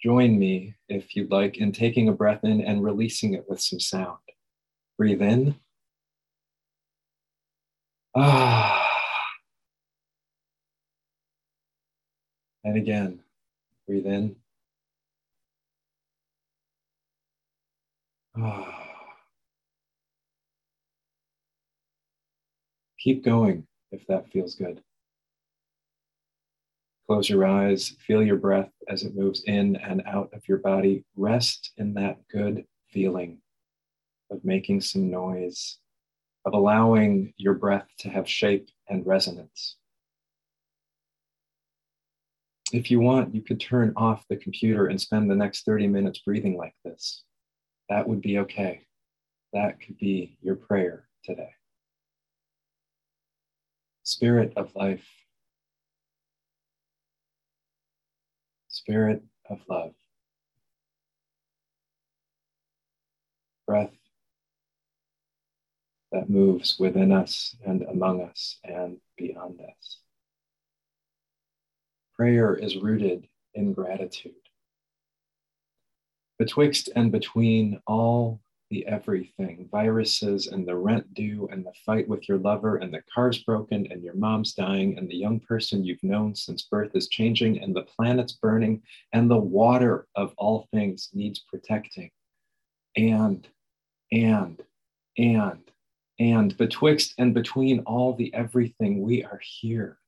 Join 0.03 0.37
me, 0.37 0.75
if 0.89 1.15
you'd 1.15 1.31
like, 1.31 1.57
in 1.57 1.71
taking 1.71 2.09
a 2.09 2.13
breath 2.13 2.43
in 2.43 2.61
and 2.61 2.83
releasing 2.83 3.33
it 3.33 3.45
with 3.49 3.61
some 3.61 3.79
sound. 3.79 4.19
Breathe 4.97 5.21
in. 5.21 5.55
Ah. 8.15 8.84
And 12.65 12.77
again, 12.77 13.19
breathe 13.87 14.07
in. 14.07 14.35
Ah. 18.35 18.81
Keep 22.99 23.23
going 23.23 23.67
if 23.91 24.07
that 24.07 24.31
feels 24.31 24.55
good. 24.55 24.81
Close 27.05 27.29
your 27.29 27.45
eyes, 27.45 27.95
feel 28.07 28.23
your 28.23 28.37
breath 28.37 28.71
as 28.89 29.03
it 29.03 29.15
moves 29.15 29.43
in 29.43 29.75
and 29.75 30.01
out 30.07 30.31
of 30.33 30.41
your 30.47 30.57
body. 30.57 31.05
Rest 31.15 31.71
in 31.77 31.93
that 31.93 32.17
good 32.29 32.65
feeling 32.89 33.37
of 34.31 34.43
making 34.43 34.81
some 34.81 35.11
noise, 35.11 35.77
of 36.45 36.53
allowing 36.53 37.31
your 37.37 37.53
breath 37.53 37.85
to 37.99 38.09
have 38.09 38.27
shape 38.27 38.69
and 38.89 39.05
resonance. 39.05 39.75
If 42.73 42.89
you 42.89 42.99
want, 42.99 43.33
you 43.35 43.41
could 43.41 43.59
turn 43.59 43.93
off 43.95 44.25
the 44.27 44.37
computer 44.37 44.87
and 44.87 44.99
spend 44.99 45.29
the 45.29 45.35
next 45.35 45.65
30 45.65 45.87
minutes 45.87 46.19
breathing 46.19 46.57
like 46.57 46.75
this. 46.83 47.23
That 47.89 48.07
would 48.07 48.21
be 48.21 48.39
okay. 48.39 48.85
That 49.53 49.79
could 49.79 49.97
be 49.97 50.37
your 50.41 50.55
prayer 50.55 51.07
today. 51.23 51.51
Spirit 54.03 54.53
of 54.55 54.75
life, 54.75 55.07
Spirit 58.67 59.23
of 59.49 59.59
love, 59.69 59.93
breath 63.65 63.93
that 66.11 66.29
moves 66.29 66.77
within 66.79 67.11
us 67.11 67.55
and 67.65 67.83
among 67.83 68.21
us 68.21 68.57
and 68.63 68.97
beyond 69.17 69.59
us. 69.61 69.99
Prayer 72.17 72.55
is 72.55 72.77
rooted 72.77 73.27
in 73.55 73.73
gratitude. 73.73 74.33
Betwixt 76.39 76.89
and 76.95 77.11
between 77.11 77.79
all 77.87 78.39
the 78.69 78.85
everything 78.87 79.67
viruses 79.71 80.47
and 80.47 80.67
the 80.67 80.75
rent 80.75 81.13
due 81.13 81.47
and 81.51 81.65
the 81.65 81.73
fight 81.85 82.07
with 82.07 82.27
your 82.27 82.37
lover 82.37 82.77
and 82.77 82.93
the 82.93 83.03
car's 83.13 83.39
broken 83.39 83.87
and 83.91 84.01
your 84.01 84.15
mom's 84.15 84.53
dying 84.53 84.97
and 84.97 85.09
the 85.09 85.15
young 85.15 85.39
person 85.39 85.83
you've 85.83 86.03
known 86.03 86.33
since 86.33 86.63
birth 86.63 86.91
is 86.95 87.07
changing 87.07 87.61
and 87.61 87.75
the 87.75 87.83
planet's 87.83 88.33
burning 88.33 88.81
and 89.13 89.29
the 89.29 89.37
water 89.37 90.07
of 90.15 90.33
all 90.37 90.67
things 90.71 91.09
needs 91.13 91.39
protecting. 91.39 92.09
And, 92.97 93.47
and, 94.11 94.61
and, 95.17 95.71
and 96.19 96.57
betwixt 96.57 97.13
and 97.17 97.33
between 97.33 97.81
all 97.81 98.13
the 98.13 98.33
everything, 98.33 99.01
we 99.01 99.23
are 99.23 99.39
here. 99.41 99.99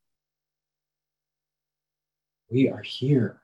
We 2.50 2.70
are 2.70 2.82
here. 2.82 3.42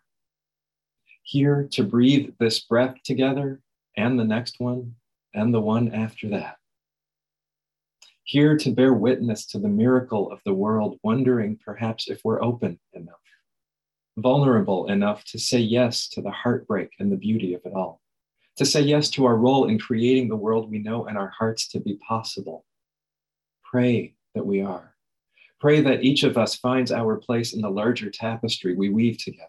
Here 1.23 1.67
to 1.71 1.83
breathe 1.83 2.33
this 2.39 2.61
breath 2.61 2.95
together 3.03 3.61
and 3.97 4.17
the 4.17 4.23
next 4.23 4.59
one 4.59 4.95
and 5.33 5.53
the 5.53 5.59
one 5.59 5.93
after 5.93 6.29
that. 6.29 6.57
Here 8.23 8.57
to 8.57 8.71
bear 8.71 8.93
witness 8.93 9.45
to 9.47 9.59
the 9.59 9.67
miracle 9.67 10.31
of 10.31 10.39
the 10.45 10.53
world, 10.53 10.99
wondering 11.03 11.59
perhaps 11.63 12.09
if 12.09 12.21
we're 12.23 12.41
open 12.41 12.79
enough, 12.93 13.19
vulnerable 14.17 14.87
enough 14.87 15.25
to 15.25 15.39
say 15.39 15.59
yes 15.59 16.07
to 16.09 16.21
the 16.21 16.31
heartbreak 16.31 16.91
and 16.99 17.11
the 17.11 17.17
beauty 17.17 17.53
of 17.53 17.61
it 17.65 17.73
all, 17.73 17.99
to 18.55 18.65
say 18.65 18.79
yes 18.79 19.09
to 19.11 19.25
our 19.25 19.35
role 19.35 19.67
in 19.67 19.77
creating 19.77 20.29
the 20.29 20.37
world 20.37 20.71
we 20.71 20.79
know 20.79 21.07
in 21.07 21.17
our 21.17 21.29
hearts 21.37 21.67
to 21.69 21.81
be 21.81 21.97
possible. 22.07 22.63
Pray 23.65 24.15
that 24.33 24.45
we 24.45 24.61
are. 24.61 24.92
Pray 25.63 25.79
that 25.79 26.03
each 26.03 26.23
of 26.23 26.37
us 26.37 26.55
finds 26.55 26.91
our 26.91 27.15
place 27.15 27.53
in 27.53 27.61
the 27.61 27.69
larger 27.69 28.09
tapestry 28.09 28.75
we 28.75 28.89
weave 28.89 29.17
together. 29.17 29.47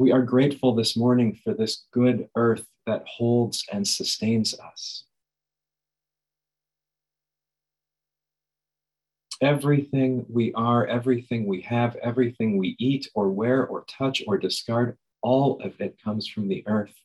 We 0.00 0.10
are 0.10 0.22
grateful 0.22 0.74
this 0.74 0.96
morning 0.96 1.38
for 1.44 1.54
this 1.54 1.84
good 1.92 2.28
earth 2.34 2.66
that 2.86 3.04
holds 3.06 3.64
and 3.70 3.86
sustains 3.86 4.58
us. 4.58 5.04
Everything 9.40 10.26
we 10.28 10.52
are, 10.54 10.84
everything 10.84 11.46
we 11.46 11.60
have, 11.60 11.94
everything 12.02 12.58
we 12.58 12.74
eat 12.80 13.08
or 13.14 13.28
wear 13.28 13.64
or 13.64 13.84
touch 13.84 14.24
or 14.26 14.38
discard, 14.38 14.98
all 15.22 15.60
of 15.62 15.80
it 15.80 16.02
comes 16.02 16.26
from 16.26 16.48
the 16.48 16.64
earth. 16.66 16.98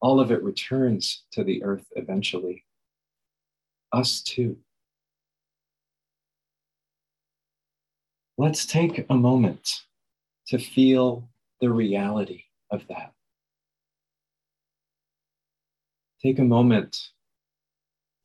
All 0.00 0.18
of 0.18 0.32
it 0.32 0.42
returns 0.42 1.24
to 1.32 1.44
the 1.44 1.62
earth 1.62 1.84
eventually. 1.94 2.64
Us 3.92 4.22
too. 4.22 4.56
Let's 8.38 8.64
take 8.64 9.04
a 9.10 9.14
moment 9.14 9.82
to 10.48 10.58
feel 10.58 11.28
the 11.60 11.70
reality 11.70 12.44
of 12.70 12.86
that. 12.88 13.12
Take 16.22 16.38
a 16.38 16.44
moment 16.44 16.96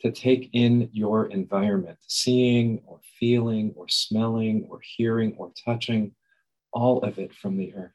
to 0.01 0.11
take 0.11 0.49
in 0.53 0.89
your 0.93 1.25
environment, 1.27 1.97
seeing 2.07 2.81
or 2.85 2.99
feeling 3.19 3.73
or 3.75 3.87
smelling 3.89 4.67
or 4.69 4.79
hearing 4.81 5.35
or 5.37 5.51
touching 5.65 6.13
all 6.71 7.01
of 7.01 7.17
it 7.19 7.33
from 7.33 7.57
the 7.57 7.73
earth. 7.75 7.91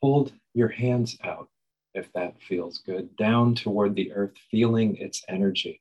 Hold 0.00 0.32
your 0.54 0.68
hands 0.68 1.16
out 1.24 1.48
if 1.94 2.12
that 2.12 2.40
feels 2.42 2.78
good, 2.78 3.16
down 3.16 3.54
toward 3.54 3.94
the 3.94 4.12
earth, 4.12 4.34
feeling 4.50 4.96
its 4.96 5.24
energy 5.28 5.80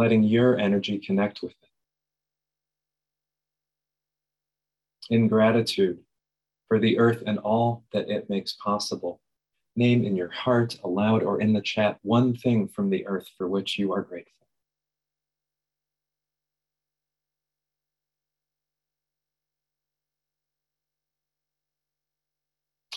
letting 0.00 0.22
your 0.22 0.58
energy 0.58 0.98
connect 0.98 1.42
with 1.42 1.52
it. 1.52 1.68
In 5.10 5.28
gratitude 5.28 5.98
for 6.68 6.78
the 6.78 6.98
earth 6.98 7.22
and 7.26 7.38
all 7.38 7.84
that 7.92 8.08
it 8.08 8.30
makes 8.30 8.54
possible, 8.54 9.20
name 9.76 10.04
in 10.04 10.16
your 10.16 10.30
heart, 10.30 10.78
aloud, 10.84 11.22
or 11.22 11.42
in 11.42 11.52
the 11.52 11.60
chat 11.60 11.98
one 12.00 12.34
thing 12.34 12.66
from 12.66 12.88
the 12.88 13.06
earth 13.06 13.28
for 13.36 13.46
which 13.46 13.78
you 13.78 13.92
are 13.92 14.00
grateful. 14.00 14.39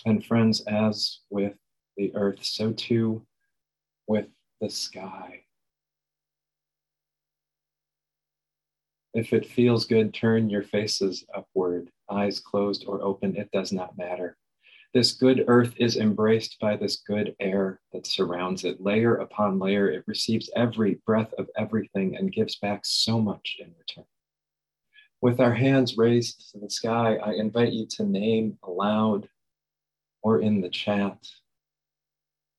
And 0.04 0.24
friends, 0.24 0.60
as 0.66 1.20
with 1.30 1.54
the 1.96 2.14
earth, 2.14 2.44
so 2.44 2.72
too 2.72 3.26
with 4.06 4.26
the 4.60 4.68
sky. 4.68 5.40
If 9.14 9.32
it 9.32 9.46
feels 9.46 9.86
good, 9.86 10.12
turn 10.12 10.50
your 10.50 10.64
faces 10.64 11.24
upward, 11.34 11.90
eyes 12.10 12.40
closed 12.40 12.84
or 12.86 13.00
open, 13.00 13.36
it 13.36 13.50
does 13.52 13.72
not 13.72 13.96
matter. 13.96 14.36
This 14.92 15.12
good 15.12 15.44
earth 15.48 15.74
is 15.76 15.96
embraced 15.96 16.58
by 16.60 16.76
this 16.76 16.96
good 16.96 17.34
air 17.40 17.80
that 17.92 18.06
surrounds 18.06 18.64
it. 18.64 18.80
Layer 18.80 19.16
upon 19.16 19.58
layer, 19.58 19.90
it 19.90 20.04
receives 20.06 20.50
every 20.54 21.00
breath 21.06 21.32
of 21.38 21.48
everything 21.56 22.16
and 22.16 22.32
gives 22.32 22.56
back 22.56 22.82
so 22.84 23.20
much 23.20 23.56
in 23.58 23.72
return. 23.78 24.04
With 25.20 25.40
our 25.40 25.54
hands 25.54 25.96
raised 25.96 26.50
to 26.52 26.58
the 26.58 26.70
sky, 26.70 27.16
I 27.16 27.32
invite 27.32 27.72
you 27.72 27.86
to 27.86 28.04
name 28.04 28.58
aloud 28.62 29.28
or 30.24 30.40
in 30.40 30.60
the 30.62 30.70
chat 30.70 31.18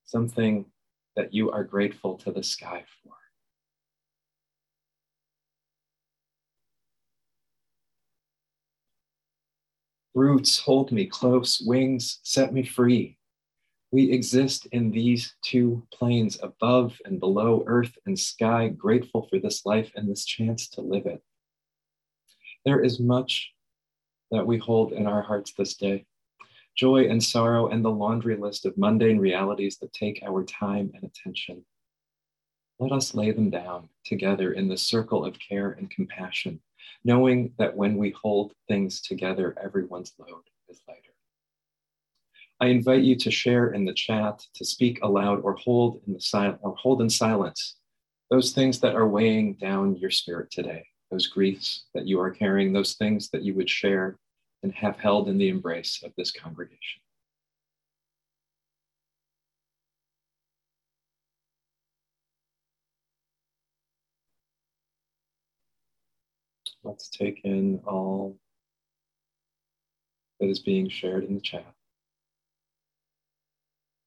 something 0.06 0.66
that 1.16 1.34
you 1.34 1.52
are 1.52 1.64
grateful 1.64 2.16
to 2.16 2.32
the 2.32 2.44
sky 2.44 2.86
for. 3.04 3.14
Roots 10.14 10.60
hold 10.60 10.92
me 10.92 11.08
close, 11.08 11.62
wings 11.66 12.20
set 12.24 12.54
me 12.54 12.64
free. 12.64 13.18
We 13.92 14.12
exist 14.12 14.68
in 14.68 14.92
these 14.92 15.36
two 15.42 15.86
planes, 15.92 16.38
above 16.42 16.98
and 17.06 17.20
below, 17.20 17.64
earth 17.66 17.98
and 18.06 18.18
sky, 18.18 18.70
grateful 18.70 19.28
for 19.30 19.40
this 19.40 19.66
life 19.66 19.92
and 19.96 20.08
this 20.08 20.24
chance 20.24 20.70
to 20.70 20.82
live 20.82 21.06
it. 21.06 21.22
There 22.64 22.82
is 22.82 23.00
much 23.00 23.52
that 24.32 24.46
we 24.46 24.58
hold 24.58 24.94
in 24.94 25.08
our 25.08 25.22
hearts 25.22 25.54
this 25.58 25.76
day 25.76 26.06
joy 26.76 27.08
and 27.08 27.24
sorrow, 27.24 27.68
and 27.68 27.84
the 27.84 27.92
laundry 27.92 28.36
list 28.36 28.66
of 28.66 28.78
mundane 28.78 29.18
realities 29.18 29.78
that 29.78 29.94
take 29.94 30.22
our 30.24 30.44
time 30.44 30.92
and 30.94 31.04
attention. 31.04 31.66
let 32.80 32.92
us 32.92 33.16
lay 33.16 33.32
them 33.32 33.50
down 33.50 33.88
together 34.04 34.52
in 34.54 34.68
the 34.68 34.78
circle 34.78 35.24
of 35.24 35.40
care 35.40 35.72
and 35.72 35.90
compassion, 35.90 36.60
knowing 37.06 37.54
that 37.58 37.76
when 37.76 37.98
we 37.98 38.10
hold 38.12 38.54
things 38.68 39.02
together, 39.02 39.56
everyone's 39.64 40.14
load 40.20 40.44
is 40.68 40.82
lighter. 40.88 41.14
I 42.60 42.68
invite 42.68 43.04
you 43.04 43.16
to 43.16 43.32
share 43.32 43.74
in 43.74 43.86
the 43.86 43.94
chat, 43.94 44.46
to 44.56 44.66
speak 44.66 45.00
aloud, 45.04 45.42
or 45.42 45.54
hold 45.54 46.02
in 46.06 46.14
the 46.14 46.20
sil- 46.20 46.60
or 46.62 46.76
hold 46.76 47.02
in 47.02 47.10
silence 47.10 47.78
those 48.30 48.52
things 48.52 48.80
that 48.80 48.96
are 48.96 49.08
weighing 49.08 49.54
down 49.54 49.96
your 49.98 50.10
spirit 50.10 50.50
today, 50.52 50.86
those 51.12 51.28
griefs 51.28 51.86
that 51.94 52.08
you 52.08 52.20
are 52.20 52.32
carrying, 52.32 52.74
those 52.74 52.96
things 52.96 53.30
that 53.30 53.44
you 53.44 53.54
would 53.54 53.70
share 53.70 54.18
and 54.66 54.74
have 54.74 54.98
held 54.98 55.30
in 55.30 55.38
the 55.38 55.48
embrace 55.48 56.02
of 56.04 56.12
this 56.18 56.32
congregation. 56.32 57.00
Let's 66.84 67.10
take 67.10 67.42
in 67.44 67.80
all 67.86 68.40
that 70.40 70.50
is 70.50 70.62
being 70.62 70.90
shared 70.90 71.26
in 71.26 71.36
the 71.36 71.42
chat. 71.42 71.72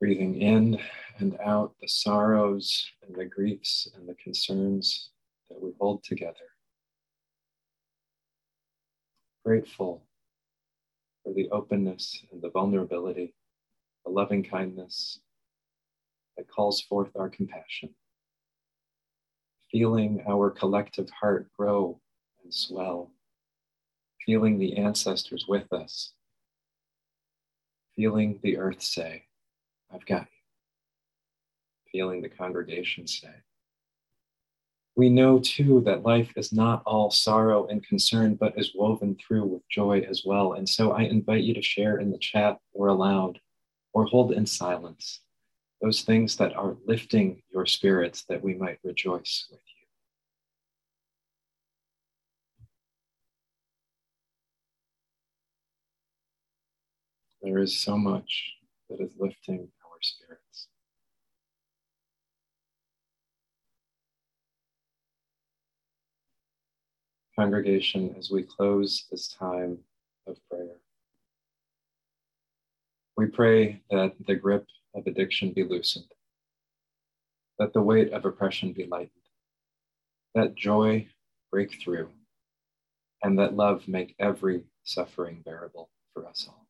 Breathing 0.01 0.43
in 0.43 0.81
and 1.19 1.39
out 1.39 1.75
the 1.81 1.87
sorrows 1.87 2.85
and 3.07 3.15
the 3.15 3.27
griefs 3.27 3.89
and 3.95 4.09
the 4.09 4.15
concerns 4.15 5.11
that 5.51 5.63
we 5.63 5.71
hold 5.79 6.03
together. 6.03 6.35
Grateful 9.45 10.03
for 11.29 11.35
the 11.35 11.51
openness 11.51 12.25
and 12.33 12.41
the 12.41 12.49
vulnerability, 12.49 13.35
the 14.07 14.11
loving 14.11 14.43
kindness 14.43 15.21
that 16.39 16.49
calls 16.49 16.81
forth 16.81 17.11
our 17.17 17.29
compassion. 17.29 17.91
Feeling 19.71 20.25
our 20.27 20.51
collective 20.51 21.11
heart 21.11 21.49
grow 21.55 22.01
and 22.43 22.55
swell, 22.55 23.13
feeling 24.25 24.59
the 24.59 24.79
ancestors 24.79 25.45
with 25.47 25.71
us, 25.71 26.13
feeling 27.95 28.41
the 28.43 28.57
earth 28.57 28.81
say, 28.81 29.25
I've 29.93 30.07
got 30.07 30.23
you, 30.23 31.91
feeling 31.93 32.23
the 32.23 32.31
congregation 32.31 33.07
say. 33.07 33.35
We 34.99 35.09
know 35.09 35.39
too 35.39 35.81
that 35.83 36.03
life 36.03 36.33
is 36.35 36.53
not 36.53 36.83
all 36.85 37.13
sorrow 37.13 37.69
and 37.69 37.87
concern, 37.87 38.35
but 38.35 38.59
is 38.59 38.75
woven 38.75 39.15
through 39.15 39.45
with 39.45 39.63
joy 39.69 40.01
as 40.01 40.25
well. 40.27 40.55
And 40.55 40.69
so 40.69 40.91
I 40.91 41.03
invite 41.03 41.45
you 41.45 41.55
to 41.55 41.63
share 41.63 41.99
in 41.99 42.11
the 42.11 42.19
chat 42.19 42.59
or 42.73 42.89
aloud 42.89 43.39
or 43.93 44.07
hold 44.07 44.33
in 44.33 44.45
silence 44.45 45.21
those 45.81 46.03
things 46.03 46.35
that 46.39 46.53
are 46.57 46.77
lifting 46.85 47.41
your 47.55 47.65
spirits 47.65 48.25
that 48.25 48.43
we 48.43 48.55
might 48.55 48.81
rejoice 48.83 49.47
with 49.53 49.61
you. 57.43 57.49
There 57.49 57.63
is 57.63 57.79
so 57.79 57.97
much 57.97 58.55
that 58.91 59.01
is 59.01 59.13
lifting 59.17 59.69
our 59.85 59.99
spirits. 60.01 60.48
Congregation, 67.39 68.17
as 68.19 68.33
we 68.33 68.43
close 68.43 69.05
this 69.13 69.29
time 69.29 69.79
of 70.27 70.37
prayer, 70.51 70.75
we 73.17 73.27
pray 73.27 73.81
that 73.93 74.13
the 74.27 74.35
grip 74.35 74.67
of 74.97 75.07
addiction 75.07 75.53
be 75.53 75.63
loosened, 75.63 76.11
that 77.61 77.73
the 77.73 77.81
weight 77.81 78.13
of 78.13 78.25
oppression 78.25 78.73
be 78.73 78.87
lightened, 78.87 79.11
that 80.35 80.57
joy 80.57 81.07
break 81.53 81.81
through, 81.81 82.09
and 83.23 83.39
that 83.39 83.55
love 83.55 83.87
make 83.87 84.17
every 84.19 84.65
suffering 84.83 85.41
bearable 85.45 85.91
for 86.13 86.27
us 86.27 86.45
all. 86.49 86.67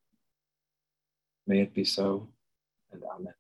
May 1.47 1.61
it 1.61 1.73
be 1.73 1.85
so, 1.85 2.29
and 2.93 3.03
Amen. 3.05 3.33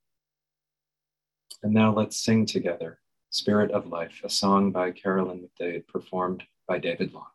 And 1.62 1.74
now 1.74 1.92
let's 1.92 2.18
sing 2.18 2.46
together 2.46 3.00
Spirit 3.28 3.70
of 3.72 3.88
Life, 3.88 4.22
a 4.24 4.30
song 4.30 4.72
by 4.72 4.92
Carolyn 4.92 5.46
McDade, 5.46 5.86
performed 5.88 6.42
by 6.68 6.78
David 6.78 7.14
Long. 7.14 7.26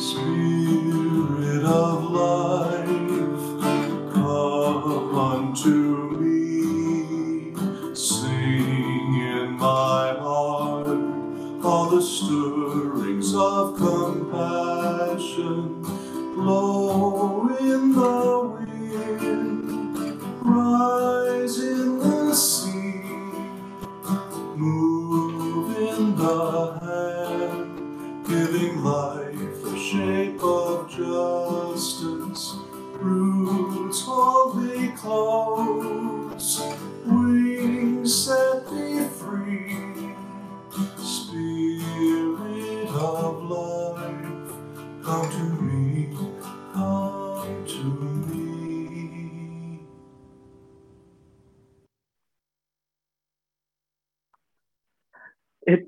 Spirit 0.00 1.64
of 1.64 2.10
life, 2.12 3.62
come 4.14 5.16
unto 5.16 5.93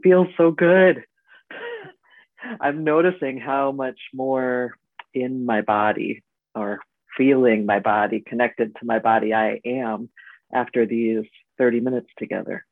feels 0.07 0.29
so 0.37 0.53
good. 0.53 1.03
I'm 2.61 2.85
noticing 2.85 3.39
how 3.39 3.73
much 3.73 3.99
more 4.15 4.77
in 5.13 5.45
my 5.45 5.63
body 5.63 6.23
or 6.55 6.79
feeling 7.17 7.67
my 7.67 7.81
body 7.81 8.23
connected 8.25 8.77
to 8.77 8.87
my 8.87 9.01
body 9.01 9.35
I 9.35 9.61
am 9.65 10.09
after 10.53 10.87
these 10.87 11.25
30 11.59 11.81
minutes 11.81 12.07
together. 12.19 12.65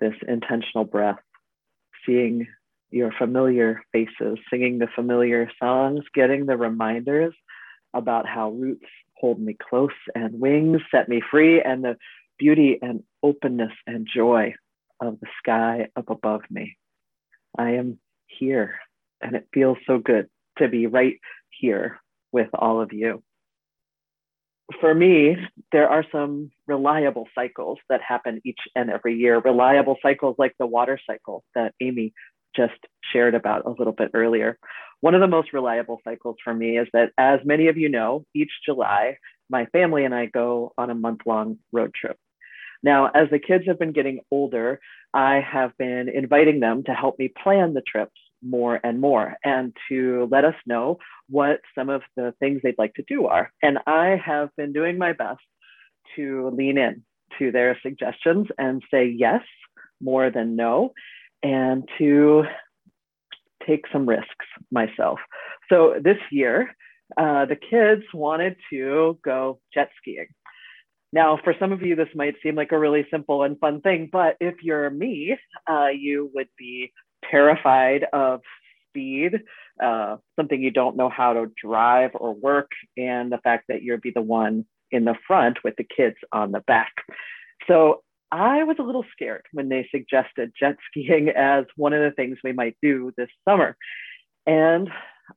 This 0.00 0.14
intentional 0.26 0.84
breath, 0.84 1.20
seeing 2.04 2.48
your 2.90 3.12
familiar 3.16 3.82
faces, 3.92 4.38
singing 4.50 4.78
the 4.78 4.88
familiar 4.92 5.48
songs, 5.62 6.00
getting 6.12 6.46
the 6.46 6.56
reminders 6.56 7.34
about 7.94 8.26
how 8.26 8.50
roots 8.50 8.86
hold 9.18 9.38
me 9.38 9.56
close 9.70 9.90
and 10.16 10.40
wings 10.40 10.80
set 10.90 11.08
me 11.08 11.22
free, 11.30 11.62
and 11.62 11.84
the 11.84 11.96
beauty 12.40 12.80
and 12.82 13.04
openness 13.22 13.72
and 13.86 14.08
joy 14.12 14.52
of 15.06 15.20
the 15.20 15.26
sky 15.38 15.88
up 15.96 16.10
above 16.10 16.42
me. 16.50 16.76
I 17.58 17.72
am 17.72 17.98
here, 18.26 18.76
and 19.20 19.36
it 19.36 19.48
feels 19.52 19.78
so 19.86 19.98
good 19.98 20.28
to 20.58 20.68
be 20.68 20.86
right 20.86 21.18
here 21.50 22.00
with 22.32 22.48
all 22.54 22.80
of 22.80 22.92
you. 22.92 23.22
For 24.80 24.94
me, 24.94 25.36
there 25.70 25.88
are 25.88 26.04
some 26.10 26.50
reliable 26.66 27.28
cycles 27.34 27.78
that 27.88 28.00
happen 28.00 28.40
each 28.44 28.60
and 28.74 28.90
every 28.90 29.16
year, 29.16 29.38
reliable 29.38 29.96
cycles 30.02 30.36
like 30.38 30.54
the 30.58 30.66
water 30.66 30.98
cycle 31.06 31.44
that 31.54 31.74
Amy 31.80 32.14
just 32.56 32.78
shared 33.12 33.34
about 33.34 33.66
a 33.66 33.70
little 33.70 33.92
bit 33.92 34.10
earlier. 34.14 34.58
One 35.00 35.14
of 35.14 35.20
the 35.20 35.26
most 35.26 35.52
reliable 35.52 36.00
cycles 36.04 36.36
for 36.42 36.54
me 36.54 36.78
is 36.78 36.88
that, 36.92 37.10
as 37.18 37.40
many 37.44 37.68
of 37.68 37.76
you 37.76 37.88
know, 37.88 38.24
each 38.34 38.52
July, 38.64 39.16
my 39.50 39.66
family 39.66 40.04
and 40.04 40.14
I 40.14 40.26
go 40.26 40.72
on 40.78 40.90
a 40.90 40.94
month 40.94 41.20
long 41.26 41.58
road 41.72 41.92
trip. 41.94 42.16
Now, 42.82 43.10
as 43.14 43.30
the 43.30 43.38
kids 43.38 43.64
have 43.66 43.78
been 43.78 43.92
getting 43.92 44.20
older, 44.30 44.80
I 45.14 45.40
have 45.40 45.76
been 45.78 46.08
inviting 46.08 46.60
them 46.60 46.82
to 46.84 46.92
help 46.92 47.18
me 47.18 47.28
plan 47.42 47.74
the 47.74 47.82
trips 47.82 48.18
more 48.42 48.80
and 48.82 49.00
more 49.00 49.36
and 49.44 49.76
to 49.88 50.28
let 50.30 50.44
us 50.44 50.54
know 50.66 50.98
what 51.28 51.60
some 51.76 51.88
of 51.88 52.02
the 52.16 52.34
things 52.40 52.60
they'd 52.62 52.78
like 52.78 52.94
to 52.94 53.04
do 53.06 53.26
are. 53.26 53.52
And 53.62 53.78
I 53.86 54.20
have 54.24 54.50
been 54.56 54.72
doing 54.72 54.98
my 54.98 55.12
best 55.12 55.40
to 56.16 56.50
lean 56.50 56.76
in 56.76 57.04
to 57.38 57.52
their 57.52 57.78
suggestions 57.82 58.48
and 58.58 58.82
say 58.90 59.06
yes 59.06 59.42
more 60.00 60.30
than 60.30 60.56
no, 60.56 60.92
and 61.42 61.88
to 61.98 62.44
take 63.66 63.84
some 63.92 64.08
risks 64.08 64.46
myself. 64.70 65.20
So 65.68 65.94
this 66.02 66.18
year, 66.30 66.74
uh, 67.16 67.46
the 67.46 67.56
kids 67.56 68.02
wanted 68.12 68.56
to 68.70 69.18
go 69.24 69.60
jet 69.72 69.90
skiing. 70.00 70.26
Now, 71.12 71.38
for 71.42 71.54
some 71.58 71.72
of 71.72 71.82
you, 71.82 71.94
this 71.94 72.08
might 72.14 72.34
seem 72.42 72.54
like 72.54 72.72
a 72.72 72.78
really 72.78 73.06
simple 73.10 73.42
and 73.42 73.58
fun 73.58 73.82
thing, 73.82 74.08
but 74.10 74.36
if 74.40 74.54
you're 74.62 74.88
me, 74.88 75.36
uh, 75.70 75.88
you 75.88 76.30
would 76.34 76.48
be 76.58 76.92
terrified 77.30 78.06
of 78.12 78.40
speed, 78.88 79.40
uh, 79.82 80.16
something 80.36 80.62
you 80.62 80.70
don't 80.70 80.96
know 80.96 81.10
how 81.10 81.34
to 81.34 81.52
drive 81.62 82.10
or 82.14 82.34
work, 82.34 82.70
and 82.96 83.30
the 83.30 83.38
fact 83.38 83.64
that 83.68 83.82
you'd 83.82 84.00
be 84.00 84.10
the 84.10 84.22
one 84.22 84.64
in 84.90 85.04
the 85.04 85.14
front 85.26 85.58
with 85.64 85.74
the 85.76 85.84
kids 85.84 86.16
on 86.32 86.52
the 86.52 86.60
back. 86.60 86.92
So 87.68 88.02
I 88.30 88.64
was 88.64 88.76
a 88.78 88.82
little 88.82 89.04
scared 89.12 89.44
when 89.52 89.68
they 89.68 89.86
suggested 89.90 90.52
jet 90.58 90.76
skiing 90.90 91.28
as 91.36 91.64
one 91.76 91.92
of 91.92 92.02
the 92.02 92.14
things 92.14 92.38
we 92.42 92.52
might 92.52 92.76
do 92.82 93.12
this 93.16 93.28
summer. 93.46 93.76
And 94.46 94.88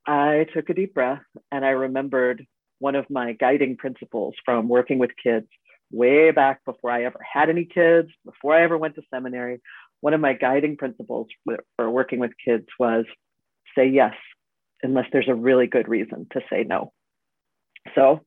I 0.08 0.48
took 0.54 0.70
a 0.70 0.74
deep 0.74 0.94
breath 0.94 1.22
and 1.52 1.66
I 1.66 1.70
remembered 1.70 2.46
one 2.80 2.96
of 2.96 3.06
my 3.10 3.34
guiding 3.34 3.78
principles 3.78 4.36
from 4.44 4.68
working 4.68 5.00
with 5.00 5.12
kids 5.22 5.48
way 5.92 6.32
back 6.32 6.64
before 6.66 6.92
I 6.92 7.04
ever 7.04 7.20
had 7.22 7.50
any 7.50 7.66
kids, 7.66 8.10
before 8.26 8.56
I 8.56 8.64
ever 8.64 8.78
went 8.78 8.96
to 8.96 9.02
seminary. 9.14 9.62
One 10.02 10.14
of 10.14 10.22
my 10.22 10.34
guiding 10.34 10.78
principles 10.78 11.28
for 11.78 11.90
working 11.90 12.20
with 12.20 12.32
kids 12.44 12.66
was 12.80 13.06
say 13.76 13.88
yes, 13.88 14.14
unless 14.84 15.06
there's 15.12 15.30
a 15.30 15.36
really 15.36 15.68
good 15.68 15.88
reason 15.88 16.28
to 16.32 16.42
say 16.50 16.64
no. 16.64 16.92
So 17.94 18.22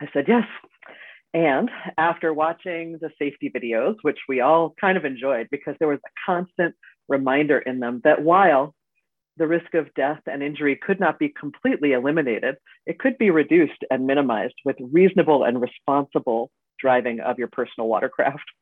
I 0.00 0.08
said 0.12 0.26
yes. 0.28 0.44
And 1.32 1.70
after 1.96 2.32
watching 2.32 2.98
the 3.00 3.10
safety 3.18 3.52
videos, 3.54 3.94
which 4.02 4.18
we 4.28 4.40
all 4.40 4.74
kind 4.80 4.98
of 4.98 5.04
enjoyed 5.04 5.48
because 5.50 5.76
there 5.78 5.88
was 5.88 6.00
a 6.04 6.10
constant 6.26 6.74
reminder 7.08 7.58
in 7.58 7.78
them 7.78 8.00
that 8.04 8.22
while 8.22 8.74
the 9.36 9.46
risk 9.46 9.74
of 9.74 9.94
death 9.94 10.20
and 10.26 10.42
injury 10.42 10.76
could 10.76 10.98
not 10.98 11.18
be 11.18 11.28
completely 11.28 11.92
eliminated, 11.92 12.56
it 12.84 12.98
could 12.98 13.16
be 13.16 13.30
reduced 13.30 13.84
and 13.90 14.06
minimized 14.06 14.54
with 14.64 14.76
reasonable 14.92 15.44
and 15.44 15.60
responsible 15.60 16.50
driving 16.80 17.20
of 17.20 17.38
your 17.38 17.48
personal 17.48 17.88
watercraft. 17.88 18.44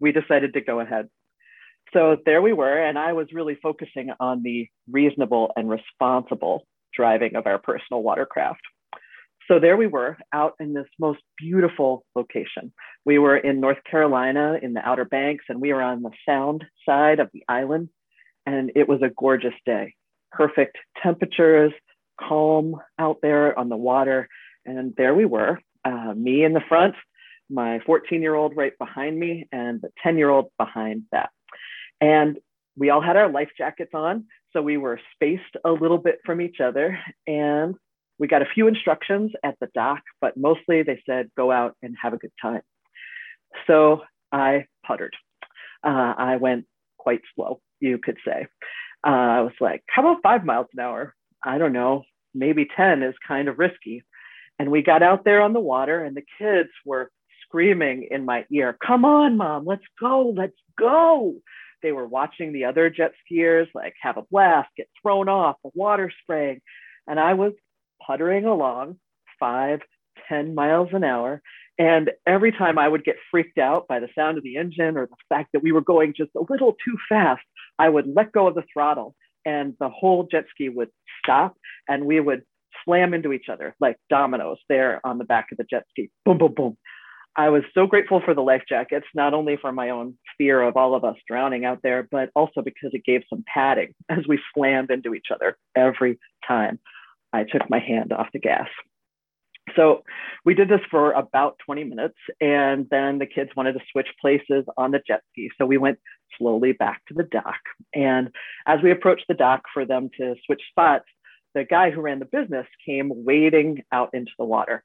We 0.00 0.12
decided 0.12 0.54
to 0.54 0.62
go 0.62 0.80
ahead. 0.80 1.10
So 1.92 2.16
there 2.24 2.40
we 2.40 2.54
were, 2.54 2.82
and 2.82 2.98
I 2.98 3.12
was 3.12 3.26
really 3.34 3.58
focusing 3.62 4.08
on 4.18 4.42
the 4.42 4.68
reasonable 4.90 5.52
and 5.56 5.68
responsible 5.68 6.66
driving 6.94 7.36
of 7.36 7.46
our 7.46 7.58
personal 7.58 8.02
watercraft. 8.02 8.62
So 9.48 9.58
there 9.58 9.76
we 9.76 9.88
were 9.88 10.16
out 10.32 10.54
in 10.60 10.74
this 10.74 10.86
most 11.00 11.18
beautiful 11.36 12.04
location. 12.14 12.72
We 13.04 13.18
were 13.18 13.36
in 13.36 13.60
North 13.60 13.82
Carolina 13.90 14.58
in 14.62 14.74
the 14.74 14.88
Outer 14.88 15.04
Banks, 15.04 15.44
and 15.48 15.60
we 15.60 15.72
were 15.72 15.82
on 15.82 16.02
the 16.02 16.12
sound 16.26 16.64
side 16.86 17.18
of 17.18 17.30
the 17.32 17.42
island. 17.48 17.88
And 18.46 18.70
it 18.76 18.88
was 18.88 19.02
a 19.02 19.10
gorgeous 19.18 19.54
day. 19.66 19.94
Perfect 20.30 20.78
temperatures, 21.02 21.72
calm 22.20 22.76
out 22.98 23.18
there 23.22 23.58
on 23.58 23.68
the 23.68 23.76
water. 23.76 24.28
And 24.64 24.94
there 24.96 25.14
we 25.14 25.24
were, 25.24 25.58
uh, 25.84 26.14
me 26.16 26.44
in 26.44 26.52
the 26.52 26.62
front, 26.68 26.94
my 27.50 27.80
14 27.86 28.22
year 28.22 28.34
old 28.34 28.56
right 28.56 28.76
behind 28.78 29.18
me, 29.18 29.48
and 29.52 29.80
the 29.80 29.90
10 30.02 30.18
year 30.18 30.30
old 30.30 30.50
behind 30.58 31.02
that. 31.12 31.30
And 32.00 32.38
we 32.76 32.90
all 32.90 33.02
had 33.02 33.16
our 33.16 33.30
life 33.30 33.50
jackets 33.58 33.92
on. 33.94 34.26
So 34.52 34.62
we 34.62 34.76
were 34.76 35.00
spaced 35.14 35.56
a 35.64 35.70
little 35.70 35.98
bit 35.98 36.18
from 36.24 36.40
each 36.40 36.60
other. 36.60 36.98
And 37.26 37.74
we 38.18 38.28
got 38.28 38.42
a 38.42 38.48
few 38.54 38.68
instructions 38.68 39.32
at 39.44 39.56
the 39.60 39.68
dock, 39.74 40.02
but 40.20 40.36
mostly 40.36 40.82
they 40.82 41.02
said, 41.06 41.30
go 41.36 41.50
out 41.50 41.74
and 41.82 41.94
have 42.00 42.12
a 42.12 42.18
good 42.18 42.32
time. 42.40 42.62
So 43.66 44.02
I 44.32 44.66
puttered. 44.86 45.14
Uh, 45.82 46.14
I 46.16 46.36
went 46.36 46.66
quite 46.98 47.22
slow, 47.34 47.60
you 47.80 47.98
could 47.98 48.18
say. 48.24 48.46
Uh, 49.06 49.10
I 49.10 49.40
was 49.40 49.54
like, 49.60 49.82
how 49.88 50.02
about 50.02 50.22
five 50.22 50.44
miles 50.44 50.66
an 50.74 50.80
hour? 50.80 51.14
I 51.42 51.56
don't 51.56 51.72
know, 51.72 52.04
maybe 52.34 52.68
10 52.76 53.02
is 53.02 53.14
kind 53.26 53.48
of 53.48 53.58
risky. 53.58 54.04
And 54.58 54.70
we 54.70 54.82
got 54.82 55.02
out 55.02 55.24
there 55.24 55.40
on 55.40 55.54
the 55.54 55.60
water, 55.60 56.04
and 56.04 56.14
the 56.14 56.24
kids 56.38 56.68
were 56.84 57.10
screaming 57.50 58.08
in 58.10 58.24
my 58.24 58.44
ear, 58.50 58.76
Come 58.84 59.04
on, 59.04 59.36
mom, 59.36 59.64
let's 59.66 59.84
go, 60.00 60.32
let's 60.36 60.56
go. 60.78 61.34
They 61.82 61.92
were 61.92 62.06
watching 62.06 62.52
the 62.52 62.64
other 62.66 62.90
jet 62.90 63.12
skiers 63.30 63.66
like 63.74 63.94
have 64.02 64.16
a 64.16 64.22
blast, 64.30 64.68
get 64.76 64.88
thrown 65.02 65.28
off, 65.28 65.56
the 65.64 65.70
water 65.74 66.12
spraying. 66.22 66.60
And 67.06 67.18
I 67.18 67.34
was 67.34 67.52
puttering 68.06 68.44
along 68.44 68.96
five, 69.38 69.80
ten 70.28 70.54
miles 70.54 70.88
an 70.92 71.04
hour. 71.04 71.42
And 71.78 72.10
every 72.26 72.52
time 72.52 72.78
I 72.78 72.86
would 72.86 73.04
get 73.04 73.16
freaked 73.30 73.58
out 73.58 73.88
by 73.88 74.00
the 74.00 74.08
sound 74.14 74.36
of 74.36 74.44
the 74.44 74.56
engine 74.58 74.98
or 74.98 75.06
the 75.06 75.16
fact 75.30 75.50
that 75.54 75.62
we 75.62 75.72
were 75.72 75.80
going 75.80 76.12
just 76.14 76.30
a 76.36 76.44
little 76.50 76.76
too 76.84 76.96
fast, 77.08 77.42
I 77.78 77.88
would 77.88 78.06
let 78.14 78.32
go 78.32 78.46
of 78.46 78.54
the 78.54 78.64
throttle 78.72 79.14
and 79.46 79.74
the 79.80 79.88
whole 79.88 80.28
jet 80.30 80.44
ski 80.50 80.68
would 80.68 80.90
stop 81.22 81.56
and 81.88 82.04
we 82.04 82.20
would 82.20 82.42
slam 82.84 83.14
into 83.14 83.32
each 83.32 83.48
other 83.50 83.74
like 83.80 83.96
dominoes 84.10 84.58
there 84.68 85.00
on 85.04 85.18
the 85.18 85.24
back 85.24 85.46
of 85.52 85.58
the 85.58 85.64
jet 85.64 85.84
ski. 85.90 86.10
Boom, 86.24 86.38
boom, 86.38 86.54
boom. 86.54 86.76
I 87.36 87.48
was 87.48 87.62
so 87.74 87.86
grateful 87.86 88.20
for 88.24 88.34
the 88.34 88.42
life 88.42 88.62
jackets, 88.68 89.06
not 89.14 89.34
only 89.34 89.56
for 89.56 89.72
my 89.72 89.90
own 89.90 90.14
fear 90.36 90.62
of 90.62 90.76
all 90.76 90.94
of 90.94 91.04
us 91.04 91.16
drowning 91.28 91.64
out 91.64 91.80
there, 91.82 92.08
but 92.10 92.30
also 92.34 92.60
because 92.60 92.90
it 92.92 93.04
gave 93.04 93.22
some 93.30 93.44
padding 93.52 93.94
as 94.08 94.26
we 94.28 94.40
slammed 94.54 94.90
into 94.90 95.14
each 95.14 95.28
other 95.32 95.56
every 95.76 96.18
time. 96.46 96.78
I 97.32 97.44
took 97.44 97.70
my 97.70 97.78
hand 97.78 98.12
off 98.12 98.26
the 98.32 98.40
gas. 98.40 98.68
So 99.76 100.02
we 100.44 100.54
did 100.54 100.68
this 100.68 100.80
for 100.90 101.12
about 101.12 101.56
20 101.64 101.84
minutes, 101.84 102.16
and 102.40 102.86
then 102.90 103.18
the 103.18 103.26
kids 103.26 103.50
wanted 103.56 103.74
to 103.74 103.80
switch 103.92 104.08
places 104.20 104.64
on 104.76 104.90
the 104.90 105.00
jet 105.06 105.22
ski. 105.30 105.50
So 105.58 105.66
we 105.66 105.78
went 105.78 105.98
slowly 106.38 106.72
back 106.72 107.02
to 107.06 107.14
the 107.14 107.22
dock. 107.22 107.60
And 107.94 108.30
as 108.66 108.80
we 108.82 108.90
approached 108.90 109.26
the 109.28 109.34
dock 109.34 109.62
for 109.72 109.84
them 109.84 110.10
to 110.18 110.34
switch 110.44 110.62
spots, 110.70 111.04
the 111.54 111.64
guy 111.64 111.90
who 111.90 112.00
ran 112.00 112.18
the 112.18 112.24
business 112.24 112.66
came 112.84 113.10
wading 113.24 113.82
out 113.92 114.10
into 114.12 114.32
the 114.38 114.44
water. 114.44 114.82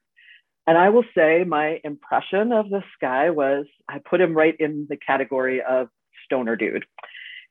And 0.66 0.76
I 0.76 0.88
will 0.88 1.04
say 1.16 1.44
my 1.44 1.80
impression 1.84 2.52
of 2.52 2.70
this 2.70 2.84
guy 3.00 3.30
was 3.30 3.66
I 3.88 3.98
put 3.98 4.20
him 4.20 4.34
right 4.34 4.56
in 4.58 4.86
the 4.88 4.96
category 4.96 5.62
of 5.62 5.88
stoner 6.24 6.56
dude. 6.56 6.84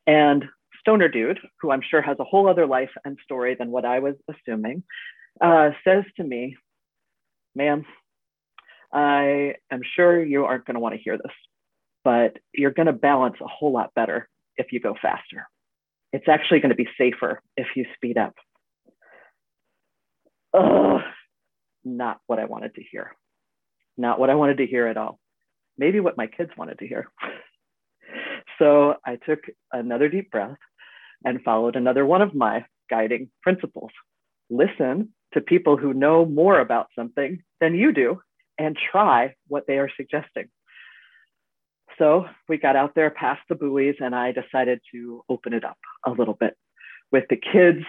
And 0.06 0.46
stoner 0.82 1.08
dude, 1.08 1.40
who 1.62 1.72
I'm 1.72 1.82
sure 1.82 2.02
has 2.02 2.18
a 2.20 2.26
whole 2.26 2.50
other 2.50 2.68
life 2.68 2.92
and 3.06 3.18
story 3.24 3.56
than 3.56 3.72
what 3.72 3.86
I 3.86 4.00
was 4.00 4.16
assuming, 4.30 4.84
uh, 5.40 5.72
says 5.84 6.04
to 6.18 6.24
me, 6.24 6.58
Ma'am, 7.56 7.86
I 8.94 9.56
am 9.72 9.82
sure 9.96 10.24
you 10.24 10.46
aren't 10.46 10.66
going 10.66 10.76
to 10.76 10.80
want 10.82 10.96
to 10.96 11.02
hear 11.02 11.18
this, 11.18 11.34
but 12.04 12.38
you're 12.54 12.72
going 12.72 12.88
to 12.88 12.94
balance 12.94 13.38
a 13.42 13.48
whole 13.48 13.72
lot 13.72 13.94
better 13.96 14.28
if 14.58 14.68
you 14.72 14.80
go 14.80 14.94
faster. 15.02 15.48
It's 16.12 16.28
actually 16.28 16.60
going 16.60 16.70
to 16.70 16.76
be 16.76 16.88
safer 16.98 17.42
if 17.58 17.68
you 17.76 17.86
speed 17.96 18.18
up. 18.18 18.36
Ugh, 20.54 21.02
not 21.86 22.20
what 22.28 22.40
I 22.40 22.46
wanted 22.46 22.76
to 22.76 22.84
hear. 22.84 23.16
Not 23.98 24.20
what 24.20 24.30
I 24.30 24.36
wanted 24.36 24.58
to 24.58 24.66
hear 24.66 24.88
at 24.88 24.98
all. 24.98 25.20
Maybe 25.78 26.00
what 26.00 26.18
my 26.18 26.28
kids 26.28 26.52
wanted 26.58 26.80
to 26.80 26.88
hear. 26.88 27.10
so 28.60 28.96
I 29.06 29.18
took 29.18 29.40
another 29.72 30.10
deep 30.10 30.32
breath 30.32 30.58
and 31.24 31.42
followed 31.44 31.76
another 31.76 32.06
one 32.06 32.22
of 32.22 32.34
my 32.34 32.66
guiding 32.90 33.30
principles. 33.42 33.92
Listen 34.50 35.14
to 35.34 35.42
people 35.42 35.78
who 35.78 35.94
know 35.94 36.26
more 36.26 36.60
about 36.60 36.88
something 36.98 37.42
than 37.60 37.76
you 37.76 37.92
do 37.92 38.20
and 38.58 38.78
try 38.92 39.36
what 39.48 39.66
they 39.68 39.78
are 39.78 39.90
suggesting. 39.98 40.50
So 41.98 42.26
we 42.50 42.58
got 42.58 42.76
out 42.76 42.94
there 42.96 43.10
past 43.10 43.42
the 43.48 43.56
buoys 43.56 43.96
and 44.00 44.14
I 44.14 44.34
decided 44.34 44.82
to 44.94 45.24
open 45.30 45.54
it 45.54 45.64
up 45.64 45.78
a 46.06 46.12
little 46.12 46.34
bit 46.34 46.56
with 47.12 47.26
the 47.30 47.38
kids 47.38 47.86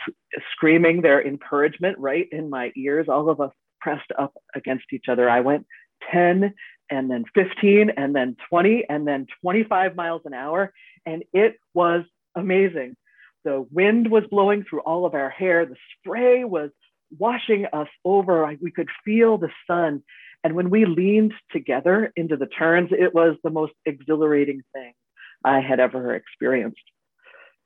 screaming 0.52 1.02
their 1.02 1.26
encouragement 1.26 1.98
right 1.98 2.28
in 2.30 2.50
my 2.50 2.72
ears, 2.76 3.06
all 3.08 3.28
of 3.28 3.40
us 3.40 3.52
pressed 3.80 4.12
up 4.18 4.34
against 4.54 4.86
each 4.92 5.06
other. 5.08 5.28
I 5.28 5.40
went 5.40 5.66
10 6.12 6.54
and 6.90 7.10
then 7.10 7.24
15 7.34 7.90
and 7.96 8.14
then 8.14 8.36
20 8.48 8.84
and 8.88 9.06
then 9.06 9.26
25 9.42 9.96
miles 9.96 10.22
an 10.24 10.34
hour. 10.34 10.72
And 11.04 11.24
it 11.32 11.58
was 11.74 12.04
amazing 12.34 12.96
the 13.46 13.64
wind 13.70 14.10
was 14.10 14.24
blowing 14.28 14.64
through 14.68 14.80
all 14.80 15.06
of 15.06 15.14
our 15.14 15.30
hair. 15.30 15.64
The 15.64 15.76
spray 15.96 16.42
was 16.42 16.70
washing 17.16 17.64
us 17.72 17.86
over. 18.04 18.52
We 18.60 18.72
could 18.72 18.88
feel 19.04 19.38
the 19.38 19.50
sun. 19.68 20.02
And 20.42 20.54
when 20.54 20.68
we 20.68 20.84
leaned 20.84 21.32
together 21.52 22.12
into 22.16 22.36
the 22.36 22.46
turns, 22.46 22.90
it 22.90 23.14
was 23.14 23.36
the 23.44 23.50
most 23.50 23.72
exhilarating 23.86 24.62
thing 24.74 24.92
I 25.44 25.60
had 25.60 25.78
ever 25.78 26.12
experienced. 26.16 26.82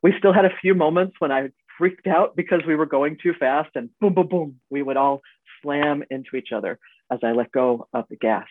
We 0.03 0.13
still 0.19 0.33
had 0.33 0.45
a 0.45 0.55
few 0.61 0.75
moments 0.75 1.15
when 1.17 1.31
I 1.31 1.49
freaked 1.79 2.05
out 2.05 2.35
because 2.35 2.61
we 2.67 2.75
were 2.75 2.85
going 2.85 3.17
too 3.21 3.33
fast, 3.39 3.71
and 3.73 3.89
boom, 3.99 4.13
boom, 4.13 4.27
boom, 4.27 4.59
we 4.69 4.83
would 4.83 4.97
all 4.97 5.21
slam 5.61 6.03
into 6.09 6.35
each 6.35 6.51
other 6.55 6.79
as 7.11 7.19
I 7.23 7.31
let 7.31 7.51
go 7.51 7.87
of 7.93 8.05
the 8.09 8.15
gas. 8.15 8.47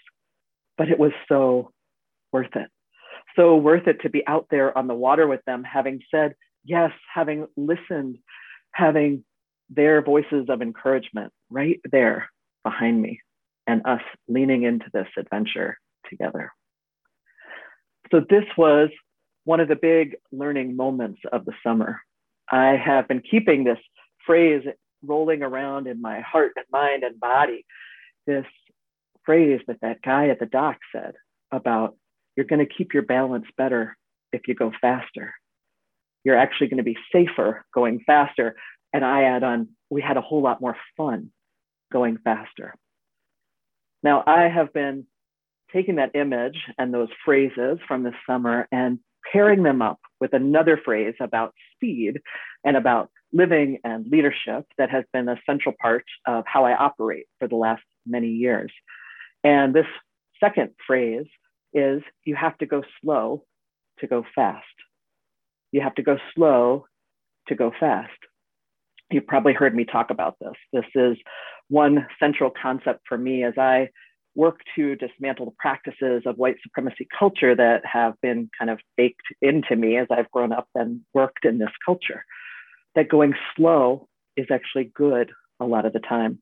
But 0.76 0.88
it 0.88 0.98
was 0.98 1.12
so 1.28 1.72
worth 2.32 2.54
it. 2.54 2.68
So 3.36 3.56
worth 3.56 3.86
it 3.86 4.00
to 4.02 4.10
be 4.10 4.26
out 4.26 4.46
there 4.50 4.76
on 4.76 4.86
the 4.86 4.94
water 4.94 5.26
with 5.26 5.40
them, 5.46 5.62
having 5.64 6.00
said 6.10 6.34
yes, 6.64 6.90
having 7.12 7.46
listened, 7.56 8.18
having 8.72 9.24
their 9.68 10.02
voices 10.02 10.46
of 10.48 10.62
encouragement 10.62 11.32
right 11.48 11.80
there 11.90 12.28
behind 12.64 13.00
me, 13.00 13.20
and 13.66 13.86
us 13.86 14.02
leaning 14.28 14.64
into 14.64 14.86
this 14.92 15.06
adventure 15.16 15.78
together. 16.08 16.52
So, 18.10 18.20
this 18.28 18.44
was 18.56 18.90
one 19.44 19.60
of 19.60 19.68
the 19.68 19.76
big 19.76 20.16
learning 20.32 20.76
moments 20.76 21.20
of 21.32 21.44
the 21.44 21.52
summer. 21.64 22.00
I 22.50 22.76
have 22.76 23.06
been 23.06 23.22
keeping 23.22 23.64
this 23.64 23.78
phrase 24.26 24.64
rolling 25.04 25.42
around 25.42 25.86
in 25.86 26.00
my 26.00 26.20
heart 26.20 26.52
and 26.56 26.66
mind 26.72 27.02
and 27.02 27.18
body. 27.20 27.64
This 28.26 28.46
phrase 29.24 29.60
that 29.66 29.80
that 29.82 30.02
guy 30.02 30.28
at 30.28 30.38
the 30.38 30.46
dock 30.46 30.78
said 30.92 31.14
about 31.50 31.96
you're 32.36 32.46
going 32.46 32.64
to 32.64 32.74
keep 32.74 32.94
your 32.94 33.02
balance 33.02 33.46
better 33.56 33.96
if 34.32 34.42
you 34.46 34.54
go 34.54 34.72
faster 34.80 35.34
you're 36.24 36.38
actually 36.38 36.68
going 36.68 36.78
to 36.78 36.84
be 36.84 36.96
safer 37.12 37.64
going 37.74 38.00
faster. 38.06 38.56
And 38.92 39.04
I 39.04 39.24
add 39.24 39.42
on, 39.42 39.68
we 39.88 40.02
had 40.02 40.16
a 40.16 40.20
whole 40.20 40.42
lot 40.42 40.60
more 40.60 40.76
fun 40.96 41.30
going 41.92 42.18
faster. 42.22 42.74
Now, 44.02 44.22
I 44.26 44.48
have 44.48 44.72
been 44.72 45.06
taking 45.72 45.96
that 45.96 46.14
image 46.14 46.58
and 46.78 46.92
those 46.92 47.08
phrases 47.24 47.78
from 47.86 48.02
this 48.02 48.14
summer 48.26 48.66
and 48.72 48.98
pairing 49.32 49.62
them 49.62 49.82
up 49.82 50.00
with 50.20 50.32
another 50.32 50.80
phrase 50.82 51.14
about 51.20 51.54
speed 51.74 52.20
and 52.64 52.76
about 52.76 53.10
living 53.32 53.78
and 53.84 54.06
leadership 54.10 54.66
that 54.78 54.90
has 54.90 55.04
been 55.12 55.28
a 55.28 55.40
central 55.46 55.74
part 55.80 56.04
of 56.26 56.44
how 56.46 56.64
I 56.64 56.74
operate 56.74 57.26
for 57.38 57.48
the 57.48 57.56
last 57.56 57.82
many 58.06 58.28
years. 58.28 58.72
And 59.44 59.74
this 59.74 59.86
second 60.40 60.70
phrase 60.86 61.26
is 61.72 62.02
you 62.24 62.34
have 62.34 62.58
to 62.58 62.66
go 62.66 62.82
slow 63.00 63.44
to 64.00 64.06
go 64.06 64.24
fast. 64.34 64.64
You 65.72 65.80
have 65.82 65.94
to 65.96 66.02
go 66.02 66.18
slow 66.34 66.86
to 67.48 67.54
go 67.54 67.72
fast. 67.78 68.10
You've 69.10 69.26
probably 69.26 69.52
heard 69.52 69.74
me 69.74 69.84
talk 69.84 70.10
about 70.10 70.36
this. 70.40 70.54
This 70.72 70.84
is 70.94 71.16
one 71.68 72.06
central 72.18 72.50
concept 72.50 73.00
for 73.08 73.16
me 73.18 73.44
as 73.44 73.54
I 73.56 73.88
work 74.34 74.60
to 74.76 74.94
dismantle 74.96 75.46
the 75.46 75.52
practices 75.58 76.22
of 76.26 76.36
white 76.36 76.56
supremacy 76.62 77.06
culture 77.16 77.54
that 77.54 77.84
have 77.84 78.14
been 78.22 78.48
kind 78.58 78.70
of 78.70 78.78
baked 78.96 79.22
into 79.42 79.74
me 79.76 79.96
as 79.96 80.06
I've 80.10 80.30
grown 80.30 80.52
up 80.52 80.68
and 80.74 81.00
worked 81.14 81.44
in 81.44 81.58
this 81.58 81.70
culture. 81.84 82.24
That 82.94 83.08
going 83.08 83.34
slow 83.56 84.08
is 84.36 84.46
actually 84.50 84.90
good 84.94 85.30
a 85.60 85.64
lot 85.64 85.86
of 85.86 85.92
the 85.92 86.00
time. 86.00 86.40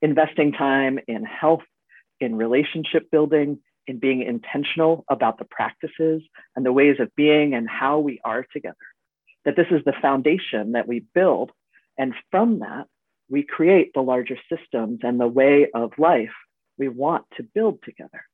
Investing 0.00 0.52
time 0.52 0.98
in 1.08 1.24
health, 1.24 1.62
in 2.20 2.36
relationship 2.36 3.10
building, 3.10 3.58
in 3.86 3.98
being 3.98 4.22
intentional 4.22 5.04
about 5.10 5.38
the 5.38 5.46
practices 5.50 6.22
and 6.54 6.64
the 6.64 6.72
ways 6.72 6.96
of 7.00 7.14
being 7.16 7.54
and 7.54 7.68
how 7.68 7.98
we 7.98 8.20
are 8.24 8.44
together. 8.52 8.76
That 9.44 9.56
this 9.56 9.66
is 9.70 9.82
the 9.84 9.94
foundation 10.00 10.72
that 10.72 10.86
we 10.86 11.04
build. 11.14 11.50
And 11.96 12.14
from 12.30 12.60
that, 12.60 12.86
we 13.30 13.42
create 13.42 13.92
the 13.94 14.02
larger 14.02 14.36
systems 14.52 15.00
and 15.02 15.18
the 15.18 15.26
way 15.26 15.68
of 15.74 15.92
life 15.98 16.34
we 16.78 16.88
want 16.88 17.24
to 17.36 17.42
build 17.42 17.82
together. 17.82 18.24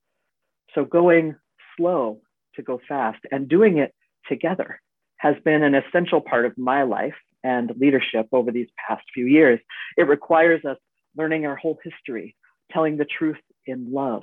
So 0.74 0.84
going 0.84 1.36
slow 1.76 2.20
to 2.56 2.62
go 2.62 2.80
fast 2.86 3.20
and 3.30 3.48
doing 3.48 3.78
it 3.78 3.94
together 4.28 4.80
has 5.24 5.36
been 5.42 5.62
an 5.62 5.74
essential 5.74 6.20
part 6.20 6.44
of 6.44 6.56
my 6.58 6.82
life 6.82 7.14
and 7.42 7.72
leadership 7.78 8.28
over 8.30 8.50
these 8.52 8.68
past 8.86 9.02
few 9.14 9.24
years. 9.24 9.58
It 9.96 10.06
requires 10.06 10.62
us 10.66 10.76
learning 11.16 11.46
our 11.46 11.56
whole 11.56 11.78
history, 11.82 12.36
telling 12.70 12.98
the 12.98 13.06
truth 13.06 13.38
in 13.64 13.90
love, 13.90 14.20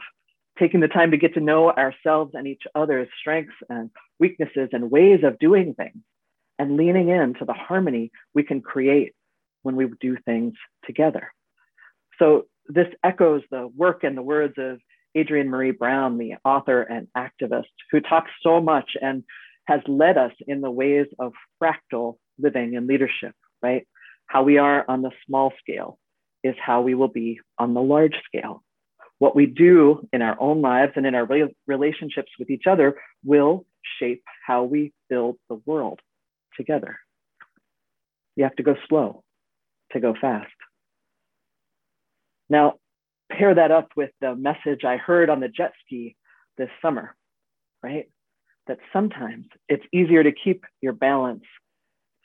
taking 0.60 0.80
the 0.80 0.88
time 0.88 1.10
to 1.10 1.18
get 1.18 1.34
to 1.34 1.40
know 1.40 1.72
ourselves 1.72 2.34
and 2.36 2.46
each 2.46 2.62
other's 2.76 3.08
strengths 3.20 3.56
and 3.68 3.90
weaknesses 4.20 4.70
and 4.74 4.92
ways 4.92 5.22
of 5.24 5.40
doing 5.40 5.74
things, 5.74 6.04
and 6.60 6.78
leaning 6.78 7.10
into 7.10 7.46
the 7.46 7.54
harmony 7.54 8.12
we 8.36 8.44
can 8.44 8.62
create 8.62 9.16
when 9.64 9.76
we 9.76 9.88
do 10.00 10.18
things 10.24 10.54
together. 10.86 11.34
So 12.20 12.44
this 12.68 12.90
echoes 13.04 13.42
the 13.50 13.66
work 13.76 14.04
and 14.04 14.16
the 14.16 14.22
words 14.22 14.54
of 14.60 14.80
Adrienne 15.18 15.50
Maree 15.50 15.76
Brown, 15.76 16.20
the 16.20 16.36
author 16.46 16.84
and 16.84 17.08
activist, 17.18 17.74
who 17.90 18.02
talks 18.02 18.30
so 18.44 18.62
much 18.62 18.92
and 19.02 19.24
has 19.66 19.82
led 19.88 20.18
us 20.18 20.32
in 20.48 20.62
the 20.62 20.72
ways 20.72 21.08
of 21.20 21.34
fractal 21.62 22.18
living 22.40 22.76
and 22.76 22.88
leadership, 22.88 23.34
right? 23.62 23.88
How 24.28 24.44
we 24.44 24.58
are 24.58 24.86
on 24.88 25.02
the 25.02 25.12
small 25.26 25.54
scale 25.60 25.98
is 26.44 26.56
how 26.60 26.82
we 26.82 26.96
will 26.96 27.08
be 27.08 27.40
on 27.58 27.74
the 27.74 27.82
large 27.82 28.16
scale. 28.26 28.64
What 29.20 29.36
we 29.36 29.46
do 29.46 30.08
in 30.12 30.22
our 30.22 30.36
own 30.40 30.62
lives 30.62 30.94
and 30.96 31.06
in 31.06 31.14
our 31.14 31.28
relationships 31.68 32.32
with 32.40 32.50
each 32.50 32.66
other 32.66 32.96
will 33.24 33.66
shape 34.00 34.24
how 34.46 34.64
we 34.64 34.94
build 35.10 35.38
the 35.50 35.62
world 35.66 36.00
together. 36.58 36.98
You 38.36 38.46
have 38.46 38.56
to 38.56 38.64
go 38.64 38.76
slow 38.90 39.24
to 39.92 40.00
go 40.00 40.16
fast. 40.20 40.52
Now, 42.50 42.76
pair 43.32 43.54
that 43.56 43.72
up 43.72 43.90
with 43.96 44.12
the 44.20 44.36
message 44.36 44.84
I 44.84 44.98
heard 44.98 45.30
on 45.30 45.40
the 45.40 45.48
jet 45.48 45.74
ski 45.86 46.16
this 46.58 46.70
summer, 46.82 47.16
right? 47.84 48.10
That 48.68 48.78
sometimes 48.94 49.46
it's 49.68 49.86
easier 49.92 50.24
to 50.24 50.32
keep 50.32 50.64
your 50.82 50.94
balance. 50.94 51.44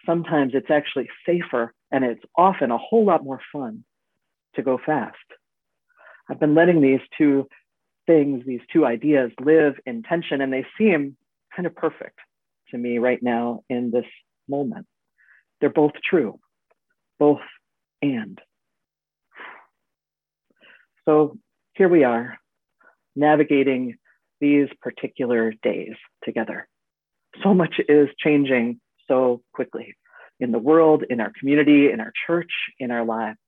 Sometimes 0.04 0.52
it's 0.54 0.70
actually 0.70 1.08
safer 1.24 1.72
and 1.90 2.04
it's 2.04 2.22
often 2.36 2.70
a 2.70 2.78
whole 2.78 3.04
lot 3.04 3.24
more 3.24 3.40
fun 3.52 3.84
to 4.54 4.62
go 4.62 4.78
fast. 4.84 5.16
I've 6.28 6.40
been 6.40 6.54
letting 6.54 6.80
these 6.80 7.00
two 7.16 7.48
things, 8.06 8.44
these 8.46 8.60
two 8.72 8.84
ideas 8.84 9.30
live 9.40 9.74
in 9.84 10.02
tension, 10.02 10.40
and 10.40 10.52
they 10.52 10.66
seem 10.78 11.16
kind 11.54 11.66
of 11.66 11.74
perfect 11.74 12.18
to 12.70 12.78
me 12.78 12.98
right 12.98 13.22
now 13.22 13.62
in 13.68 13.90
this 13.90 14.06
moment. 14.48 14.86
They're 15.60 15.70
both 15.70 15.92
true, 16.08 16.38
both 17.18 17.40
and. 18.02 18.40
So 21.04 21.38
here 21.74 21.88
we 21.88 22.04
are, 22.04 22.38
navigating 23.14 23.96
these 24.40 24.68
particular 24.80 25.52
days 25.62 25.94
together. 26.24 26.68
So 27.42 27.54
much 27.54 27.80
is 27.88 28.08
changing 28.18 28.80
so 29.08 29.42
quickly 29.52 29.96
in 30.40 30.52
the 30.52 30.58
world, 30.58 31.04
in 31.08 31.20
our 31.20 31.32
community, 31.38 31.90
in 31.90 32.00
our 32.00 32.12
church, 32.26 32.50
in 32.78 32.90
our 32.90 33.04
lives. 33.04 33.38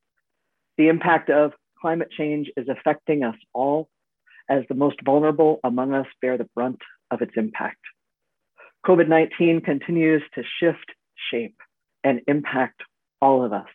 The 0.76 0.88
impact 0.88 1.30
of 1.30 1.52
climate 1.80 2.10
change 2.16 2.50
is 2.56 2.68
affecting 2.68 3.24
us 3.24 3.36
all 3.52 3.88
as 4.48 4.64
the 4.68 4.74
most 4.74 4.96
vulnerable 5.04 5.60
among 5.62 5.92
us 5.92 6.06
bear 6.22 6.38
the 6.38 6.48
brunt 6.54 6.80
of 7.10 7.20
its 7.20 7.32
impact. 7.36 7.80
COVID 8.86 9.08
19 9.08 9.60
continues 9.60 10.22
to 10.34 10.42
shift, 10.60 10.92
shape, 11.30 11.56
and 12.04 12.20
impact 12.26 12.82
all 13.20 13.44
of 13.44 13.52
us, 13.52 13.68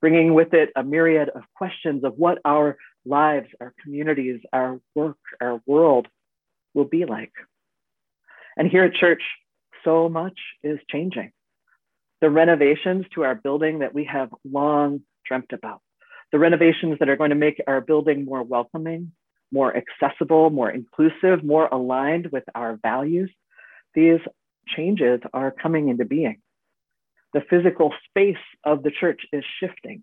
bringing 0.00 0.34
with 0.34 0.54
it 0.54 0.70
a 0.74 0.82
myriad 0.82 1.28
of 1.28 1.42
questions 1.54 2.02
of 2.02 2.14
what 2.16 2.38
our 2.44 2.76
lives, 3.04 3.48
our 3.60 3.72
communities, 3.82 4.40
our 4.52 4.80
work, 4.94 5.18
our 5.40 5.60
world 5.66 6.08
will 6.74 6.84
be 6.84 7.04
like. 7.04 7.32
And 8.56 8.68
here 8.68 8.84
at 8.84 8.94
church, 8.94 9.22
so 9.84 10.08
much 10.08 10.38
is 10.62 10.78
changing. 10.90 11.32
The 12.20 12.30
renovations 12.30 13.06
to 13.14 13.22
our 13.22 13.34
building 13.34 13.78
that 13.80 13.94
we 13.94 14.04
have 14.04 14.30
long 14.44 15.02
dreamt 15.26 15.52
about, 15.52 15.80
the 16.32 16.38
renovations 16.38 16.98
that 16.98 17.08
are 17.08 17.16
going 17.16 17.30
to 17.30 17.36
make 17.36 17.62
our 17.66 17.80
building 17.80 18.24
more 18.24 18.42
welcoming, 18.42 19.12
more 19.52 19.74
accessible, 19.76 20.50
more 20.50 20.70
inclusive, 20.70 21.44
more 21.44 21.68
aligned 21.70 22.28
with 22.32 22.44
our 22.54 22.78
values, 22.82 23.30
these 23.94 24.20
changes 24.66 25.20
are 25.32 25.50
coming 25.50 25.88
into 25.88 26.04
being. 26.04 26.40
The 27.32 27.42
physical 27.48 27.92
space 28.08 28.36
of 28.64 28.82
the 28.82 28.90
church 28.90 29.22
is 29.32 29.44
shifting. 29.60 30.02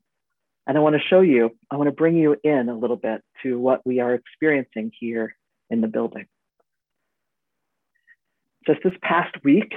And 0.67 0.77
I 0.77 0.81
want 0.81 0.95
to 0.95 1.07
show 1.09 1.21
you, 1.21 1.51
I 1.69 1.75
want 1.75 1.87
to 1.87 1.95
bring 1.95 2.15
you 2.15 2.35
in 2.43 2.69
a 2.69 2.77
little 2.77 2.95
bit 2.95 3.21
to 3.43 3.59
what 3.59 3.85
we 3.85 3.99
are 3.99 4.13
experiencing 4.13 4.91
here 4.99 5.35
in 5.69 5.81
the 5.81 5.87
building. 5.87 6.25
Just 8.67 8.81
this 8.83 8.93
past 9.01 9.35
week, 9.43 9.73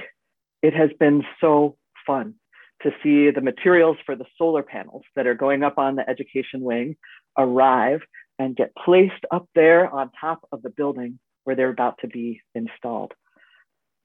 it 0.61 0.73
has 0.73 0.89
been 0.99 1.23
so 1.39 1.77
fun 2.07 2.35
to 2.81 2.91
see 3.03 3.29
the 3.29 3.41
materials 3.41 3.97
for 4.05 4.15
the 4.15 4.25
solar 4.37 4.63
panels 4.63 5.03
that 5.15 5.27
are 5.27 5.35
going 5.35 5.63
up 5.63 5.77
on 5.77 5.95
the 5.95 6.09
education 6.09 6.61
wing 6.61 6.95
arrive 7.37 8.01
and 8.39 8.55
get 8.55 8.73
placed 8.75 9.25
up 9.31 9.47
there 9.53 9.89
on 9.93 10.09
top 10.19 10.47
of 10.51 10.61
the 10.61 10.69
building 10.69 11.19
where 11.43 11.55
they're 11.55 11.69
about 11.69 11.97
to 11.99 12.07
be 12.07 12.41
installed. 12.55 13.13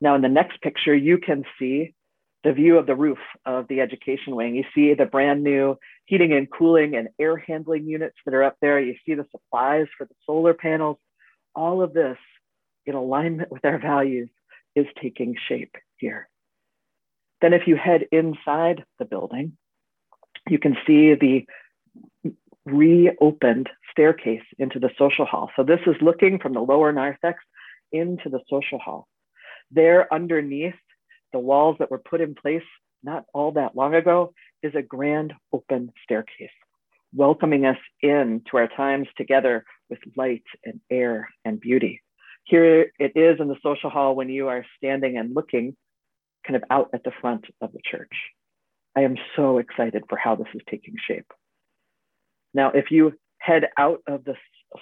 Now, 0.00 0.16
in 0.16 0.22
the 0.22 0.28
next 0.28 0.60
picture, 0.60 0.94
you 0.94 1.18
can 1.18 1.44
see 1.58 1.94
the 2.42 2.52
view 2.52 2.76
of 2.76 2.86
the 2.86 2.96
roof 2.96 3.18
of 3.46 3.68
the 3.68 3.80
education 3.80 4.36
wing. 4.36 4.54
You 4.54 4.64
see 4.74 4.92
the 4.92 5.06
brand 5.06 5.42
new 5.42 5.78
heating 6.04 6.32
and 6.32 6.50
cooling 6.50 6.94
and 6.94 7.08
air 7.18 7.36
handling 7.36 7.86
units 7.86 8.16
that 8.26 8.34
are 8.34 8.42
up 8.42 8.56
there. 8.60 8.78
You 8.80 8.96
see 9.06 9.14
the 9.14 9.26
supplies 9.30 9.86
for 9.96 10.04
the 10.04 10.14
solar 10.26 10.52
panels. 10.52 10.98
All 11.54 11.80
of 11.80 11.94
this 11.94 12.18
in 12.84 12.94
alignment 12.94 13.50
with 13.50 13.64
our 13.64 13.78
values 13.78 14.28
is 14.74 14.87
taking 15.00 15.34
shape 15.48 15.74
here. 15.96 16.28
Then 17.40 17.52
if 17.52 17.66
you 17.66 17.76
head 17.76 18.06
inside 18.12 18.84
the 18.98 19.04
building, 19.04 19.56
you 20.48 20.58
can 20.58 20.76
see 20.87 21.14
the 21.14 21.44
reopened 22.66 23.68
staircase 23.90 24.42
into 24.58 24.79
the 24.79 24.90
social 24.98 25.27
hall. 25.27 25.50
So 25.56 25.62
this 25.62 25.81
is 25.87 25.96
looking 26.00 26.38
from 26.38 26.54
the 26.54 26.60
lower 26.60 26.92
narthex 26.92 27.38
into 27.92 28.29
the 28.29 28.40
social 28.48 28.79
hall. 28.79 29.06
There 29.70 30.12
underneath 30.12 30.75
the 31.33 31.38
walls 31.38 31.77
that 31.79 31.90
were 31.90 31.98
put 31.98 32.20
in 32.20 32.35
place 32.35 32.62
not 33.02 33.25
all 33.35 33.52
that 33.52 33.77
long 33.77 33.94
ago 33.94 34.33
is 34.62 34.75
a 34.75 34.83
grand 34.83 35.35
open 35.52 35.92
staircase, 36.02 36.48
welcoming 37.14 37.66
us 37.66 37.77
in 38.00 38.42
to 38.50 38.56
our 38.56 38.68
times 38.68 39.08
together 39.16 39.64
with 39.90 39.98
light 40.16 40.44
and 40.64 40.81
air 40.90 41.29
and 41.44 41.60
beauty. 41.60 42.00
Here 42.44 42.92
it 42.98 43.12
is 43.16 43.40
in 43.40 43.48
the 43.48 43.56
social 43.62 43.90
hall 43.90 44.14
when 44.14 44.28
you 44.28 44.48
are 44.48 44.64
standing 44.76 45.16
and 45.16 45.34
looking 45.34 45.76
kind 46.46 46.56
of 46.56 46.64
out 46.70 46.90
at 46.92 47.02
the 47.02 47.12
front 47.20 47.46
of 47.60 47.72
the 47.72 47.80
church. 47.90 48.12
I 48.96 49.00
am 49.00 49.16
so 49.34 49.58
excited 49.58 50.04
for 50.08 50.16
how 50.16 50.36
this 50.36 50.46
is 50.54 50.60
taking 50.70 50.94
shape. 51.08 51.26
Now, 52.52 52.70
if 52.70 52.90
you 52.90 53.14
head 53.38 53.64
out 53.78 54.00
of 54.06 54.24
the 54.24 54.34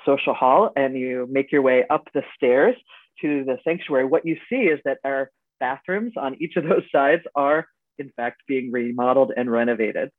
social 0.04 0.34
hall 0.34 0.70
and 0.76 0.96
you 0.96 1.26
make 1.30 1.50
your 1.52 1.62
way 1.62 1.84
up 1.88 2.08
the 2.12 2.22
stairs 2.36 2.76
to 3.20 3.44
the 3.44 3.58
sanctuary, 3.64 4.04
what 4.04 4.26
you 4.26 4.36
see 4.50 4.64
is 4.64 4.80
that 4.84 4.98
our 5.04 5.30
bathrooms 5.60 6.12
on 6.16 6.36
each 6.40 6.56
of 6.56 6.64
those 6.64 6.84
sides 6.90 7.22
are, 7.34 7.66
in 7.98 8.10
fact, 8.16 8.42
being 8.46 8.70
remodeled 8.70 9.32
and 9.36 9.50
renovated. 9.50 10.10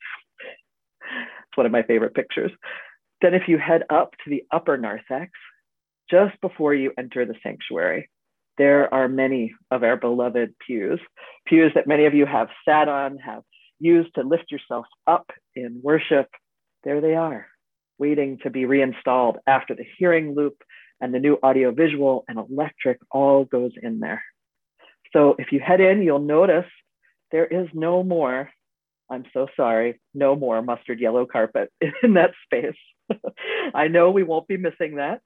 it's 1.01 1.57
one 1.57 1.65
of 1.65 1.71
my 1.71 1.83
favorite 1.83 2.15
pictures. 2.15 2.51
Then, 3.21 3.33
if 3.33 3.47
you 3.47 3.57
head 3.57 3.83
up 3.89 4.11
to 4.23 4.29
the 4.29 4.43
upper 4.51 4.77
narthex, 4.77 5.31
just 6.09 6.39
before 6.41 6.73
you 6.73 6.91
enter 6.97 7.25
the 7.25 7.35
sanctuary, 7.43 8.09
there 8.57 8.93
are 8.93 9.07
many 9.07 9.53
of 9.71 9.83
our 9.83 9.97
beloved 9.97 10.53
pews, 10.65 10.99
pews 11.45 11.71
that 11.75 11.87
many 11.87 12.05
of 12.05 12.13
you 12.13 12.25
have 12.25 12.49
sat 12.67 12.87
on, 12.87 13.17
have 13.17 13.43
used 13.79 14.13
to 14.15 14.21
lift 14.21 14.51
yourself 14.51 14.85
up 15.07 15.31
in 15.55 15.79
worship. 15.83 16.27
There 16.83 17.01
they 17.01 17.15
are, 17.15 17.47
waiting 17.97 18.37
to 18.43 18.49
be 18.49 18.65
reinstalled 18.65 19.37
after 19.47 19.75
the 19.75 19.85
hearing 19.97 20.35
loop 20.35 20.55
and 21.01 21.13
the 21.13 21.19
new 21.19 21.37
audio 21.41 21.71
visual 21.71 22.23
and 22.27 22.37
electric 22.37 22.99
all 23.11 23.45
goes 23.45 23.71
in 23.81 23.99
there. 23.99 24.23
So 25.13 25.35
if 25.37 25.51
you 25.51 25.59
head 25.59 25.81
in, 25.81 26.01
you'll 26.01 26.19
notice 26.19 26.69
there 27.31 27.45
is 27.45 27.67
no 27.73 28.03
more, 28.03 28.49
I'm 29.09 29.25
so 29.33 29.47
sorry, 29.55 29.99
no 30.13 30.35
more 30.35 30.61
mustard 30.61 30.99
yellow 30.99 31.25
carpet 31.25 31.71
in 32.03 32.13
that 32.13 32.31
space. 32.45 32.77
I 33.73 33.87
know 33.87 34.11
we 34.11 34.23
won't 34.23 34.47
be 34.47 34.57
missing 34.57 34.95
that 34.95 35.21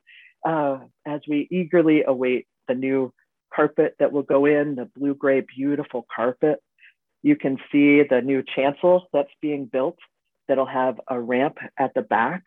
uh, 0.45 0.79
as 1.05 1.21
we 1.27 1.47
eagerly 1.51 2.03
await 2.05 2.47
the 2.67 2.75
new 2.75 3.13
carpet 3.53 3.95
that 3.99 4.11
will 4.11 4.23
go 4.23 4.45
in, 4.45 4.75
the 4.75 4.89
blue 4.95 5.15
gray, 5.15 5.41
beautiful 5.41 6.05
carpet. 6.13 6.59
You 7.23 7.35
can 7.35 7.57
see 7.71 8.03
the 8.03 8.21
new 8.21 8.43
chancel 8.55 9.07
that's 9.13 9.31
being 9.41 9.65
built 9.65 9.97
that'll 10.47 10.65
have 10.65 10.99
a 11.09 11.19
ramp 11.19 11.57
at 11.77 11.93
the 11.93 12.01
back 12.01 12.43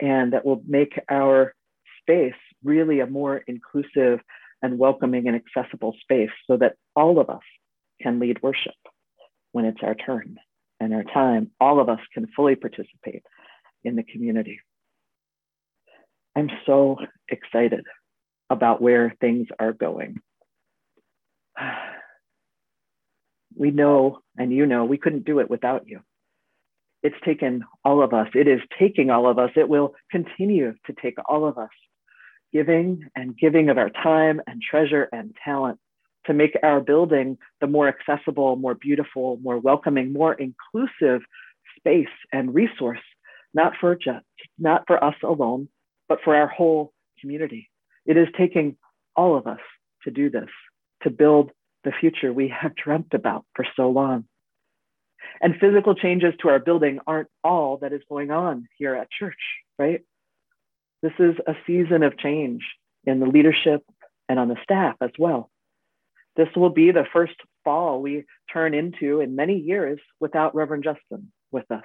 and 0.00 0.32
that 0.32 0.44
will 0.44 0.62
make 0.66 0.98
our 1.10 1.54
space 2.00 2.34
really 2.62 3.00
a 3.00 3.06
more 3.06 3.38
inclusive 3.46 4.20
and 4.62 4.78
welcoming 4.78 5.28
and 5.28 5.36
accessible 5.36 5.94
space 6.00 6.30
so 6.46 6.56
that 6.56 6.74
all 6.96 7.20
of 7.20 7.28
us 7.30 7.42
can 8.00 8.18
lead 8.18 8.42
worship 8.42 8.74
when 9.52 9.64
it's 9.64 9.82
our 9.82 9.94
turn 9.94 10.36
and 10.80 10.94
our 10.94 11.04
time. 11.04 11.50
All 11.60 11.80
of 11.80 11.88
us 11.88 12.00
can 12.12 12.26
fully 12.34 12.56
participate 12.56 13.22
in 13.84 13.96
the 13.96 14.02
community. 14.02 14.60
I'm 16.36 16.50
so 16.66 16.98
excited 17.28 17.84
about 18.50 18.82
where 18.82 19.14
things 19.20 19.48
are 19.58 19.72
going. 19.72 20.20
We 23.56 23.70
know, 23.70 24.18
and 24.36 24.52
you 24.52 24.66
know, 24.66 24.84
we 24.84 24.98
couldn't 24.98 25.26
do 25.26 25.38
it 25.38 25.48
without 25.48 25.86
you. 25.86 26.00
It's 27.04 27.14
taken 27.24 27.62
all 27.84 28.02
of 28.02 28.12
us. 28.12 28.26
It 28.34 28.48
is 28.48 28.58
taking 28.76 29.10
all 29.10 29.28
of 29.28 29.38
us. 29.38 29.50
It 29.54 29.68
will 29.68 29.94
continue 30.10 30.72
to 30.86 30.92
take 31.00 31.18
all 31.28 31.46
of 31.46 31.56
us, 31.56 31.70
giving 32.52 33.04
and 33.14 33.38
giving 33.38 33.68
of 33.68 33.78
our 33.78 33.90
time 33.90 34.40
and 34.48 34.60
treasure 34.60 35.08
and 35.12 35.36
talent 35.44 35.78
to 36.26 36.32
make 36.32 36.58
our 36.64 36.80
building 36.80 37.38
the 37.60 37.68
more 37.68 37.86
accessible, 37.86 38.56
more 38.56 38.74
beautiful, 38.74 39.38
more 39.42 39.58
welcoming, 39.58 40.12
more 40.12 40.34
inclusive 40.34 41.22
space 41.76 42.08
and 42.32 42.54
resource, 42.54 43.02
not 43.52 43.74
for 43.80 43.94
just, 43.94 44.24
not 44.58 44.82
for 44.88 45.02
us 45.02 45.14
alone, 45.22 45.68
but 46.08 46.18
for 46.24 46.34
our 46.34 46.46
whole 46.46 46.92
community. 47.20 47.70
It 48.06 48.16
is 48.16 48.28
taking 48.36 48.76
all 49.16 49.36
of 49.36 49.46
us 49.46 49.60
to 50.04 50.10
do 50.10 50.30
this, 50.30 50.48
to 51.02 51.10
build 51.10 51.50
the 51.84 51.92
future 51.92 52.32
we 52.32 52.48
have 52.48 52.74
dreamt 52.84 53.14
about 53.14 53.44
for 53.54 53.66
so 53.76 53.90
long. 53.90 54.24
And 55.40 55.56
physical 55.58 55.94
changes 55.94 56.34
to 56.40 56.48
our 56.48 56.58
building 56.58 57.00
aren't 57.06 57.28
all 57.42 57.78
that 57.78 57.92
is 57.92 58.02
going 58.08 58.30
on 58.30 58.68
here 58.78 58.94
at 58.94 59.10
church, 59.10 59.40
right? 59.78 60.02
This 61.02 61.12
is 61.18 61.34
a 61.46 61.54
season 61.66 62.02
of 62.02 62.18
change 62.18 62.62
in 63.04 63.20
the 63.20 63.26
leadership 63.26 63.82
and 64.28 64.38
on 64.38 64.48
the 64.48 64.56
staff 64.62 64.96
as 65.00 65.10
well. 65.18 65.50
This 66.36 66.48
will 66.56 66.70
be 66.70 66.90
the 66.90 67.06
first 67.12 67.34
fall 67.64 68.00
we 68.00 68.24
turn 68.52 68.74
into 68.74 69.20
in 69.20 69.36
many 69.36 69.56
years 69.56 70.00
without 70.20 70.54
Reverend 70.54 70.84
Justin 70.84 71.32
with 71.50 71.70
us. 71.70 71.84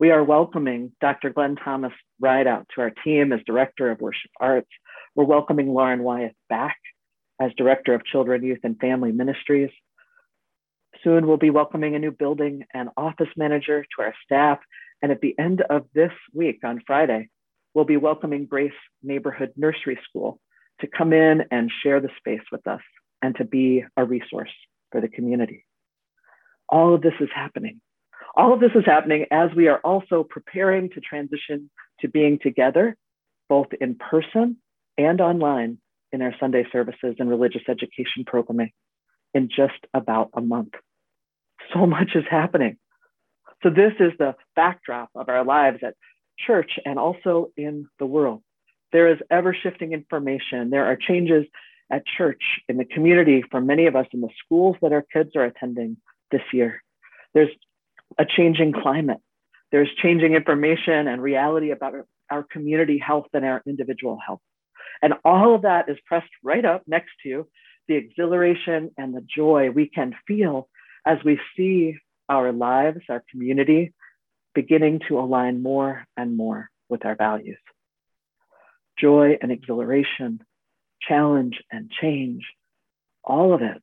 We 0.00 0.12
are 0.12 0.22
welcoming 0.22 0.92
Dr. 1.00 1.30
Glenn 1.30 1.56
Thomas 1.56 1.92
Rideout 2.20 2.66
to 2.72 2.82
our 2.82 2.92
team 3.04 3.32
as 3.32 3.40
Director 3.44 3.90
of 3.90 4.00
Worship 4.00 4.30
Arts. 4.38 4.68
We're 5.16 5.24
welcoming 5.24 5.74
Lauren 5.74 6.04
Wyeth 6.04 6.36
back 6.48 6.76
as 7.40 7.50
Director 7.56 7.94
of 7.94 8.04
Children, 8.04 8.44
Youth, 8.44 8.60
and 8.62 8.78
Family 8.78 9.10
Ministries. 9.10 9.70
Soon 11.02 11.26
we'll 11.26 11.36
be 11.36 11.50
welcoming 11.50 11.96
a 11.96 11.98
new 11.98 12.12
building 12.12 12.62
and 12.72 12.90
office 12.96 13.28
manager 13.36 13.82
to 13.82 14.02
our 14.04 14.14
staff. 14.24 14.60
And 15.02 15.10
at 15.10 15.20
the 15.20 15.34
end 15.36 15.62
of 15.68 15.86
this 15.94 16.12
week, 16.32 16.60
on 16.62 16.80
Friday, 16.86 17.28
we'll 17.74 17.84
be 17.84 17.96
welcoming 17.96 18.46
Grace 18.46 18.70
Neighborhood 19.02 19.50
Nursery 19.56 19.98
School 20.08 20.38
to 20.80 20.86
come 20.86 21.12
in 21.12 21.42
and 21.50 21.72
share 21.82 22.00
the 22.00 22.10
space 22.18 22.46
with 22.52 22.68
us 22.68 22.82
and 23.20 23.34
to 23.38 23.44
be 23.44 23.82
a 23.96 24.04
resource 24.04 24.52
for 24.92 25.00
the 25.00 25.08
community. 25.08 25.64
All 26.68 26.94
of 26.94 27.02
this 27.02 27.14
is 27.18 27.30
happening 27.34 27.80
all 28.38 28.54
of 28.54 28.60
this 28.60 28.70
is 28.76 28.84
happening 28.86 29.26
as 29.32 29.50
we 29.56 29.66
are 29.66 29.80
also 29.80 30.22
preparing 30.22 30.88
to 30.90 31.00
transition 31.00 31.68
to 32.00 32.08
being 32.08 32.38
together, 32.40 32.96
both 33.48 33.66
in 33.80 33.96
person 33.96 34.56
and 34.96 35.20
online 35.20 35.78
in 36.12 36.22
our 36.22 36.32
Sunday 36.38 36.64
services 36.70 37.16
and 37.18 37.28
religious 37.28 37.62
education 37.68 38.24
programming 38.24 38.70
in 39.34 39.48
just 39.48 39.78
about 39.92 40.30
a 40.34 40.40
month. 40.40 40.74
So 41.74 41.84
much 41.84 42.10
is 42.14 42.24
happening. 42.30 42.78
So, 43.64 43.70
this 43.70 43.92
is 43.98 44.12
the 44.20 44.36
backdrop 44.54 45.10
of 45.16 45.28
our 45.28 45.44
lives 45.44 45.78
at 45.82 45.94
church 46.38 46.78
and 46.84 46.96
also 46.96 47.50
in 47.56 47.88
the 47.98 48.06
world. 48.06 48.42
There 48.92 49.12
is 49.12 49.18
ever 49.32 49.52
shifting 49.52 49.92
information. 49.92 50.70
There 50.70 50.86
are 50.86 50.96
changes 50.96 51.44
at 51.90 52.04
church, 52.06 52.42
in 52.68 52.76
the 52.76 52.84
community, 52.84 53.42
for 53.50 53.60
many 53.60 53.86
of 53.86 53.96
us 53.96 54.06
in 54.12 54.20
the 54.20 54.28
schools 54.44 54.76
that 54.80 54.92
our 54.92 55.04
kids 55.12 55.30
are 55.34 55.44
attending 55.44 55.96
this 56.30 56.42
year. 56.52 56.80
There's 57.34 57.50
a 58.16 58.24
changing 58.24 58.72
climate. 58.72 59.20
There's 59.70 59.90
changing 60.02 60.34
information 60.34 61.08
and 61.08 61.20
reality 61.20 61.70
about 61.70 61.94
our, 62.30 62.44
community 62.50 62.98
health 62.98 63.26
and 63.32 63.44
our 63.44 63.62
individual 63.66 64.18
health. 64.24 64.40
And 65.02 65.14
all 65.24 65.54
of 65.54 65.62
that 65.62 65.88
is 65.88 65.98
pressed 66.06 66.30
right 66.42 66.64
up 66.64 66.82
next 66.86 67.10
to 67.24 67.46
the 67.86 67.94
exhilaration 67.94 68.90
and 68.96 69.14
the 69.14 69.22
joy 69.22 69.70
we 69.70 69.88
can 69.88 70.14
feel 70.26 70.68
as 71.06 71.18
we 71.24 71.40
see 71.56 71.98
our 72.28 72.52
lives, 72.52 73.00
our 73.08 73.22
community 73.30 73.92
beginning 74.54 75.00
to 75.08 75.18
align 75.18 75.62
more 75.62 76.04
and 76.16 76.36
more 76.36 76.68
with 76.88 77.04
our 77.04 77.14
values. 77.14 77.58
Joy 78.98 79.38
and 79.40 79.52
exhilaration, 79.52 80.40
challenge 81.06 81.62
and 81.70 81.90
change, 81.90 82.44
all 83.24 83.54
of 83.54 83.62
it, 83.62 83.80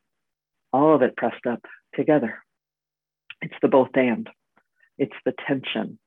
all 0.73 0.93
of 0.93 1.01
it 1.01 1.15
pressed 1.15 1.45
up 1.47 1.61
together. 1.95 2.44
It's 3.45 3.53
the 3.61 3.67
both 3.67 3.95
and. 3.95 4.27
It's 4.97 5.13
the 5.23 5.33
tension 5.47 5.99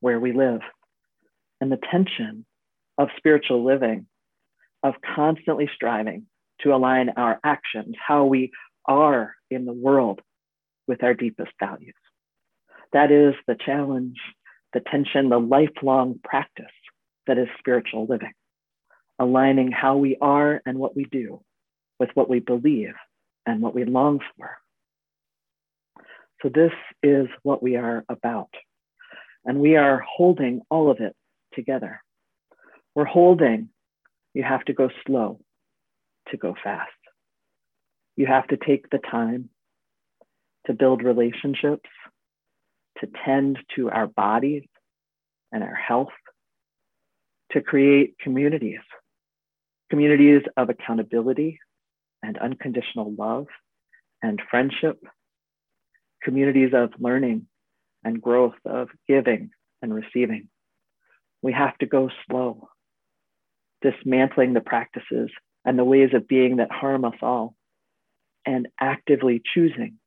where 0.00 0.18
we 0.18 0.32
live. 0.32 0.62
And 1.60 1.70
the 1.70 1.78
tension 1.90 2.46
of 2.96 3.08
spiritual 3.18 3.66
living, 3.66 4.06
of 4.82 4.94
constantly 5.14 5.68
striving 5.74 6.24
to 6.62 6.74
align 6.74 7.10
our 7.10 7.38
actions, 7.44 7.96
how 8.00 8.24
we 8.24 8.50
are 8.86 9.34
in 9.50 9.66
the 9.66 9.74
world 9.74 10.22
with 10.88 11.04
our 11.04 11.12
deepest 11.12 11.50
values. 11.60 11.92
That 12.94 13.12
is 13.12 13.34
the 13.46 13.56
challenge, 13.56 14.16
the 14.72 14.80
tension, 14.80 15.28
the 15.28 15.38
lifelong 15.38 16.18
practice 16.24 16.64
that 17.26 17.36
is 17.36 17.48
spiritual 17.58 18.06
living, 18.06 18.32
aligning 19.18 19.70
how 19.70 19.98
we 19.98 20.16
are 20.22 20.62
and 20.64 20.78
what 20.78 20.96
we 20.96 21.04
do 21.04 21.42
with 22.00 22.08
what 22.14 22.30
we 22.30 22.38
believe 22.38 22.94
and 23.44 23.60
what 23.60 23.74
we 23.74 23.84
long 23.84 24.20
for. 24.38 24.56
So, 26.42 26.48
this 26.48 26.72
is 27.02 27.28
what 27.42 27.62
we 27.62 27.76
are 27.76 28.04
about. 28.08 28.50
And 29.44 29.60
we 29.60 29.76
are 29.76 30.04
holding 30.06 30.60
all 30.70 30.90
of 30.90 31.00
it 31.00 31.14
together. 31.54 32.02
We're 32.94 33.04
holding, 33.04 33.70
you 34.34 34.42
have 34.42 34.64
to 34.64 34.72
go 34.72 34.90
slow 35.06 35.40
to 36.28 36.36
go 36.36 36.54
fast. 36.62 36.90
You 38.16 38.26
have 38.26 38.46
to 38.48 38.56
take 38.56 38.90
the 38.90 38.98
time 38.98 39.50
to 40.66 40.74
build 40.74 41.02
relationships, 41.02 41.88
to 42.98 43.08
tend 43.24 43.58
to 43.76 43.90
our 43.90 44.06
bodies 44.06 44.64
and 45.52 45.62
our 45.62 45.74
health, 45.74 46.12
to 47.52 47.60
create 47.60 48.18
communities, 48.18 48.80
communities 49.90 50.42
of 50.56 50.68
accountability 50.70 51.60
and 52.22 52.36
unconditional 52.38 53.14
love 53.16 53.46
and 54.22 54.40
friendship 54.50 54.98
communities 56.26 56.72
of 56.74 56.90
learning 56.98 57.46
and 58.02 58.20
growth, 58.20 58.56
of 58.64 58.88
giving 59.06 59.50
and 59.80 59.94
receiving. 59.94 60.48
We 61.40 61.52
have 61.52 61.78
to 61.78 61.86
go 61.86 62.10
slow, 62.26 62.68
dismantling 63.80 64.52
the 64.52 64.60
practices 64.60 65.30
and 65.64 65.78
the 65.78 65.84
ways 65.84 66.10
of 66.14 66.26
being 66.26 66.56
that 66.56 66.72
harm 66.72 67.04
us 67.04 67.14
all, 67.22 67.54
and 68.44 68.66
actively 68.80 69.40
choosing 69.54 69.98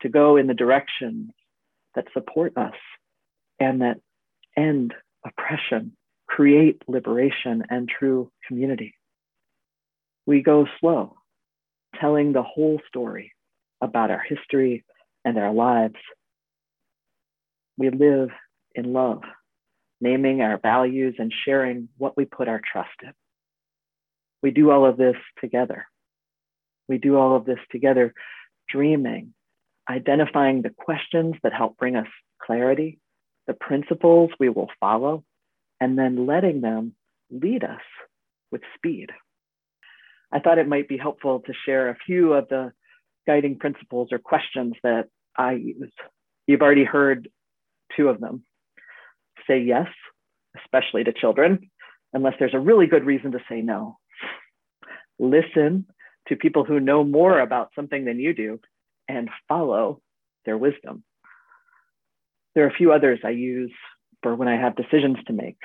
to 0.00 0.08
go 0.08 0.36
in 0.38 0.46
the 0.46 0.54
directions 0.54 1.30
that 1.94 2.06
support 2.14 2.56
us 2.56 2.74
and 3.60 3.82
that 3.82 3.98
end 4.56 4.94
oppression, 5.26 5.92
create 6.26 6.82
liberation 6.88 7.64
and 7.68 7.86
true 7.86 8.30
community. 8.48 8.94
We 10.24 10.42
go 10.42 10.66
slow, 10.80 11.16
telling 12.00 12.32
the 12.32 12.42
whole 12.42 12.80
story 12.88 13.32
about 13.82 14.10
our 14.10 14.22
history, 14.26 14.84
and 15.26 15.36
our 15.36 15.52
lives. 15.52 15.96
We 17.76 17.90
live 17.90 18.30
in 18.74 18.92
love, 18.92 19.22
naming 20.00 20.40
our 20.40 20.56
values 20.56 21.16
and 21.18 21.32
sharing 21.44 21.88
what 21.98 22.16
we 22.16 22.24
put 22.24 22.48
our 22.48 22.62
trust 22.72 22.96
in. 23.02 23.12
We 24.42 24.52
do 24.52 24.70
all 24.70 24.86
of 24.86 24.96
this 24.96 25.16
together. 25.40 25.86
We 26.88 26.98
do 26.98 27.16
all 27.18 27.34
of 27.34 27.44
this 27.44 27.58
together, 27.72 28.14
dreaming, 28.70 29.34
identifying 29.90 30.62
the 30.62 30.70
questions 30.70 31.34
that 31.42 31.52
help 31.52 31.76
bring 31.76 31.96
us 31.96 32.06
clarity, 32.40 33.00
the 33.48 33.54
principles 33.54 34.30
we 34.38 34.48
will 34.48 34.70
follow, 34.78 35.24
and 35.80 35.98
then 35.98 36.26
letting 36.26 36.60
them 36.60 36.94
lead 37.30 37.64
us 37.64 37.82
with 38.52 38.60
speed. 38.76 39.10
I 40.32 40.38
thought 40.38 40.58
it 40.58 40.68
might 40.68 40.88
be 40.88 40.98
helpful 40.98 41.40
to 41.40 41.52
share 41.64 41.88
a 41.88 41.96
few 42.06 42.32
of 42.34 42.48
the 42.48 42.72
guiding 43.26 43.58
principles 43.58 44.10
or 44.12 44.18
questions 44.18 44.74
that 44.84 45.08
I 45.36 45.52
use. 45.52 45.92
You've 46.46 46.62
already 46.62 46.84
heard 46.84 47.28
two 47.96 48.08
of 48.08 48.20
them. 48.20 48.44
Say 49.46 49.60
yes, 49.60 49.88
especially 50.64 51.04
to 51.04 51.12
children, 51.12 51.70
unless 52.12 52.34
there's 52.38 52.54
a 52.54 52.60
really 52.60 52.86
good 52.86 53.04
reason 53.04 53.32
to 53.32 53.38
say 53.48 53.60
no. 53.60 53.98
Listen 55.18 55.86
to 56.28 56.36
people 56.36 56.64
who 56.64 56.80
know 56.80 57.04
more 57.04 57.40
about 57.40 57.70
something 57.74 58.04
than 58.04 58.18
you 58.18 58.34
do 58.34 58.60
and 59.08 59.28
follow 59.48 60.00
their 60.44 60.58
wisdom. 60.58 61.04
There 62.54 62.64
are 62.64 62.70
a 62.70 62.74
few 62.74 62.92
others 62.92 63.20
I 63.24 63.30
use 63.30 63.72
for 64.22 64.34
when 64.34 64.48
I 64.48 64.60
have 64.60 64.76
decisions 64.76 65.18
to 65.26 65.32
make. 65.32 65.58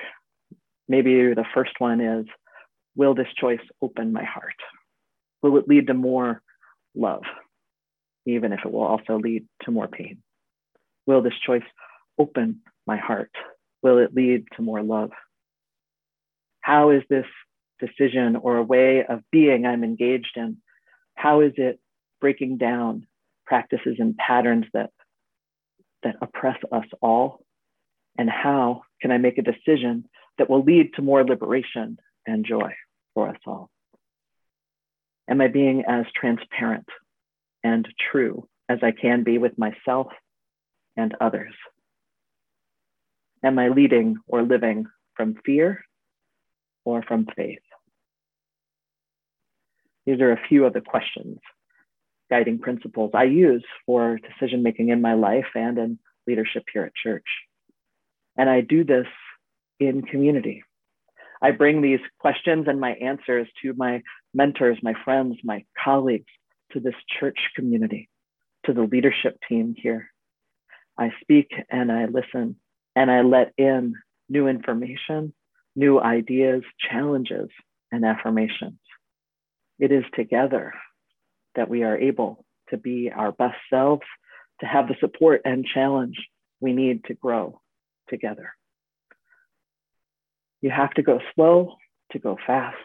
Maybe 0.88 1.34
the 1.34 1.44
first 1.54 1.72
one 1.78 2.00
is 2.00 2.26
Will 2.94 3.14
this 3.14 3.28
choice 3.40 3.60
open 3.80 4.12
my 4.12 4.24
heart? 4.24 4.54
Will 5.42 5.56
it 5.56 5.68
lead 5.68 5.86
to 5.86 5.94
more 5.94 6.42
love, 6.94 7.22
even 8.26 8.52
if 8.52 8.60
it 8.64 8.72
will 8.72 8.82
also 8.82 9.18
lead 9.18 9.46
to 9.64 9.70
more 9.70 9.88
pain? 9.88 10.22
Will 11.06 11.22
this 11.22 11.38
choice 11.44 11.62
open 12.18 12.60
my 12.86 12.96
heart? 12.96 13.30
Will 13.82 13.98
it 13.98 14.14
lead 14.14 14.44
to 14.56 14.62
more 14.62 14.82
love? 14.82 15.10
How 16.60 16.90
is 16.90 17.02
this 17.10 17.26
decision 17.80 18.36
or 18.36 18.56
a 18.56 18.62
way 18.62 19.04
of 19.04 19.20
being 19.30 19.66
I'm 19.66 19.82
engaged 19.82 20.36
in? 20.36 20.58
How 21.14 21.40
is 21.40 21.52
it 21.56 21.80
breaking 22.20 22.58
down 22.58 23.06
practices 23.46 23.96
and 23.98 24.16
patterns 24.16 24.66
that, 24.72 24.90
that 26.04 26.16
oppress 26.22 26.58
us 26.70 26.86
all? 27.00 27.44
And 28.16 28.30
how 28.30 28.82
can 29.00 29.10
I 29.10 29.18
make 29.18 29.38
a 29.38 29.42
decision 29.42 30.06
that 30.38 30.48
will 30.48 30.62
lead 30.62 30.94
to 30.94 31.02
more 31.02 31.24
liberation 31.24 31.98
and 32.26 32.46
joy 32.46 32.72
for 33.14 33.28
us 33.28 33.38
all? 33.46 33.70
Am 35.28 35.40
I 35.40 35.48
being 35.48 35.84
as 35.88 36.04
transparent 36.14 36.86
and 37.64 37.86
true 38.10 38.48
as 38.68 38.78
I 38.82 38.92
can 38.92 39.24
be 39.24 39.38
with 39.38 39.58
myself 39.58 40.08
and 40.96 41.14
others? 41.20 41.54
Am 43.44 43.58
I 43.58 43.68
leading 43.68 44.16
or 44.26 44.42
living 44.42 44.86
from 45.16 45.36
fear 45.44 45.84
or 46.84 47.02
from 47.02 47.26
faith? 47.36 47.58
These 50.06 50.20
are 50.20 50.32
a 50.32 50.40
few 50.48 50.64
of 50.64 50.72
the 50.72 50.80
questions, 50.80 51.38
guiding 52.30 52.58
principles 52.58 53.12
I 53.14 53.24
use 53.24 53.64
for 53.86 54.18
decision 54.18 54.62
making 54.62 54.88
in 54.88 55.00
my 55.00 55.14
life 55.14 55.46
and 55.54 55.78
in 55.78 55.98
leadership 56.26 56.64
here 56.72 56.84
at 56.84 56.94
church. 56.94 57.26
And 58.36 58.48
I 58.48 58.60
do 58.60 58.84
this 58.84 59.06
in 59.78 60.02
community. 60.02 60.64
I 61.40 61.50
bring 61.50 61.82
these 61.82 62.00
questions 62.20 62.66
and 62.68 62.80
my 62.80 62.92
answers 62.92 63.48
to 63.62 63.74
my 63.76 64.02
mentors, 64.32 64.78
my 64.82 64.94
friends, 65.04 65.36
my 65.42 65.64
colleagues, 65.82 66.30
to 66.72 66.80
this 66.80 66.94
church 67.20 67.38
community, 67.56 68.08
to 68.66 68.72
the 68.72 68.82
leadership 68.82 69.38
team 69.48 69.74
here. 69.76 70.10
I 70.98 71.12
speak 71.20 71.50
and 71.70 71.90
I 71.90 72.06
listen 72.06 72.56
and 72.94 73.10
I 73.10 73.22
let 73.22 73.52
in 73.56 73.94
new 74.28 74.48
information, 74.48 75.32
new 75.74 76.00
ideas, 76.00 76.62
challenges, 76.90 77.48
and 77.90 78.04
affirmations. 78.04 78.78
It 79.78 79.92
is 79.92 80.04
together 80.14 80.72
that 81.54 81.68
we 81.68 81.82
are 81.82 81.96
able 81.96 82.44
to 82.70 82.76
be 82.76 83.10
our 83.14 83.32
best 83.32 83.56
selves, 83.70 84.06
to 84.60 84.66
have 84.66 84.88
the 84.88 84.96
support 85.00 85.42
and 85.44 85.66
challenge 85.66 86.16
we 86.60 86.72
need 86.72 87.04
to 87.04 87.14
grow 87.14 87.60
together. 88.08 88.54
You 90.60 90.70
have 90.70 90.94
to 90.94 91.02
go 91.02 91.20
slow 91.34 91.76
to 92.12 92.18
go 92.18 92.38
fast. 92.46 92.76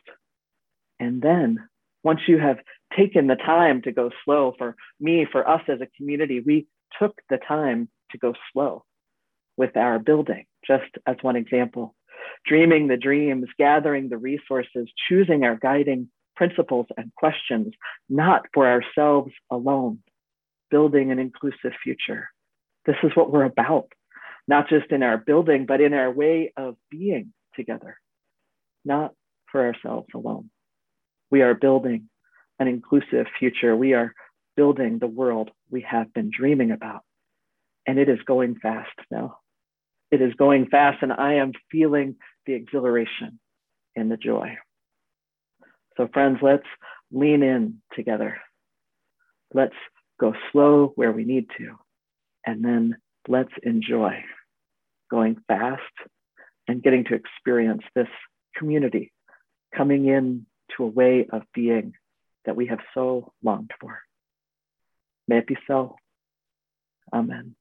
And 1.00 1.22
then 1.22 1.68
once 2.04 2.22
you 2.28 2.40
have 2.40 2.58
taken 2.96 3.28
the 3.28 3.36
time 3.36 3.82
to 3.84 3.92
go 3.92 4.12
slow, 4.24 4.54
for 4.58 4.76
me, 5.00 5.26
for 5.32 5.48
us 5.48 5.62
as 5.68 5.82
a 5.82 5.88
community, 5.98 6.40
we 6.40 6.68
took 7.00 7.20
the 7.30 7.38
time 7.38 7.90
to 8.12 8.18
go 8.18 8.34
slow 8.54 8.86
with 9.58 9.76
our 9.76 10.00
building, 10.00 10.46
just 10.66 10.92
as 11.06 11.18
one 11.22 11.36
example. 11.36 11.96
Dreaming 12.46 12.88
the 12.88 12.98
dreams, 12.98 13.48
gathering 13.58 14.10
the 14.10 14.18
resources, 14.18 14.88
choosing 15.08 15.44
our 15.44 15.56
guiding 15.56 16.10
principles 16.36 16.86
and 16.96 17.14
questions, 17.16 17.74
not 18.10 18.46
for 18.54 18.68
ourselves 18.68 19.34
alone, 19.52 20.00
building 20.70 21.12
an 21.12 21.20
inclusive 21.20 21.74
future. 21.84 22.30
This 22.86 22.96
is 23.04 23.12
what 23.16 23.32
we're 23.32 23.44
about, 23.44 23.92
not 24.48 24.70
just 24.70 24.92
in 24.92 25.04
our 25.04 25.18
building, 25.18 25.66
but 25.66 25.82
in 25.82 25.94
our 25.94 26.12
way 26.12 26.54
of 26.56 26.76
being 26.90 27.34
together, 27.56 27.98
not 28.86 29.14
for 29.52 29.66
ourselves 29.66 30.08
alone. 30.14 30.50
We 31.32 31.42
are 31.42 31.54
building 31.54 32.10
an 32.60 32.68
inclusive 32.68 33.28
future. 33.40 33.76
We 33.76 33.94
are 33.94 34.14
building 34.56 35.00
the 35.00 35.08
world 35.08 35.52
we 35.70 35.82
have 35.82 36.14
been 36.14 36.32
dreaming 36.36 36.72
about. 36.72 37.02
And 37.86 38.00
it 38.00 38.10
is 38.10 38.20
going 38.26 38.56
fast 38.56 38.90
now. 39.12 39.38
It 40.12 40.22
is 40.22 40.34
going 40.36 40.68
fast, 40.68 41.00
and 41.02 41.12
I 41.12 41.36
am 41.36 41.52
feeling 41.72 42.16
the 42.46 42.54
exhilaration 42.54 43.40
and 43.96 44.10
the 44.10 44.18
joy. 44.18 44.58
So, 45.98 46.08
friends, 46.14 46.40
let's 46.42 46.68
lean 47.12 47.44
in 47.44 47.82
together. 47.96 48.38
Let's 49.54 49.76
go 50.20 50.34
slow 50.52 50.94
where 50.96 51.12
we 51.12 51.26
need 51.26 51.48
to, 51.58 51.78
and 52.46 52.64
then 52.64 52.98
let's 53.28 53.52
enjoy 53.64 54.24
going 55.10 55.38
fast 55.48 55.82
and 56.68 56.84
getting 56.84 57.06
to 57.06 57.16
experience 57.16 57.84
this 57.96 58.08
community 58.56 59.12
coming 59.76 60.08
in 60.08 60.46
to 60.76 60.84
a 60.84 60.88
way 60.88 61.28
of 61.32 61.44
being 61.54 61.94
that 62.48 62.56
we 62.56 62.66
have 62.68 62.80
so 62.94 63.32
longed 63.44 63.72
for. 63.80 64.00
May 65.28 65.40
it 65.40 65.48
be 65.48 65.58
so. 65.68 65.98
Amen. 67.14 67.56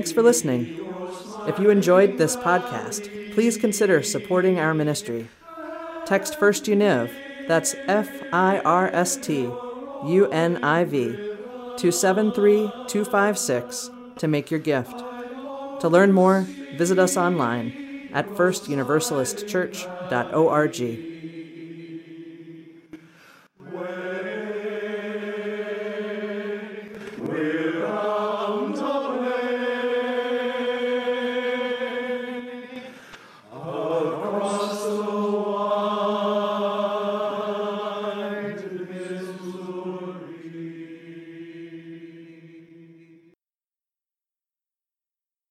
Thanks 0.00 0.12
for 0.12 0.22
listening. 0.22 0.80
If 1.46 1.58
you 1.58 1.68
enjoyed 1.68 2.16
this 2.16 2.34
podcast, 2.34 3.34
please 3.34 3.58
consider 3.58 4.02
supporting 4.02 4.58
our 4.58 4.72
ministry. 4.72 5.28
Text 6.06 6.38
First 6.38 6.64
Univ, 6.64 7.10
that's 7.46 7.74
F 7.86 8.08
I 8.32 8.60
R 8.60 8.88
S 8.94 9.18
T 9.18 9.42
U 9.42 10.28
N 10.32 10.64
I 10.64 10.84
V, 10.84 11.08
to 11.76 11.92
73256 11.92 13.90
to 14.16 14.26
make 14.26 14.50
your 14.50 14.60
gift. 14.60 14.98
To 15.80 15.88
learn 15.90 16.14
more, 16.14 16.46
visit 16.78 16.98
us 16.98 17.18
online 17.18 18.08
at 18.14 18.26
firstuniversalistchurch.org. 18.28 21.09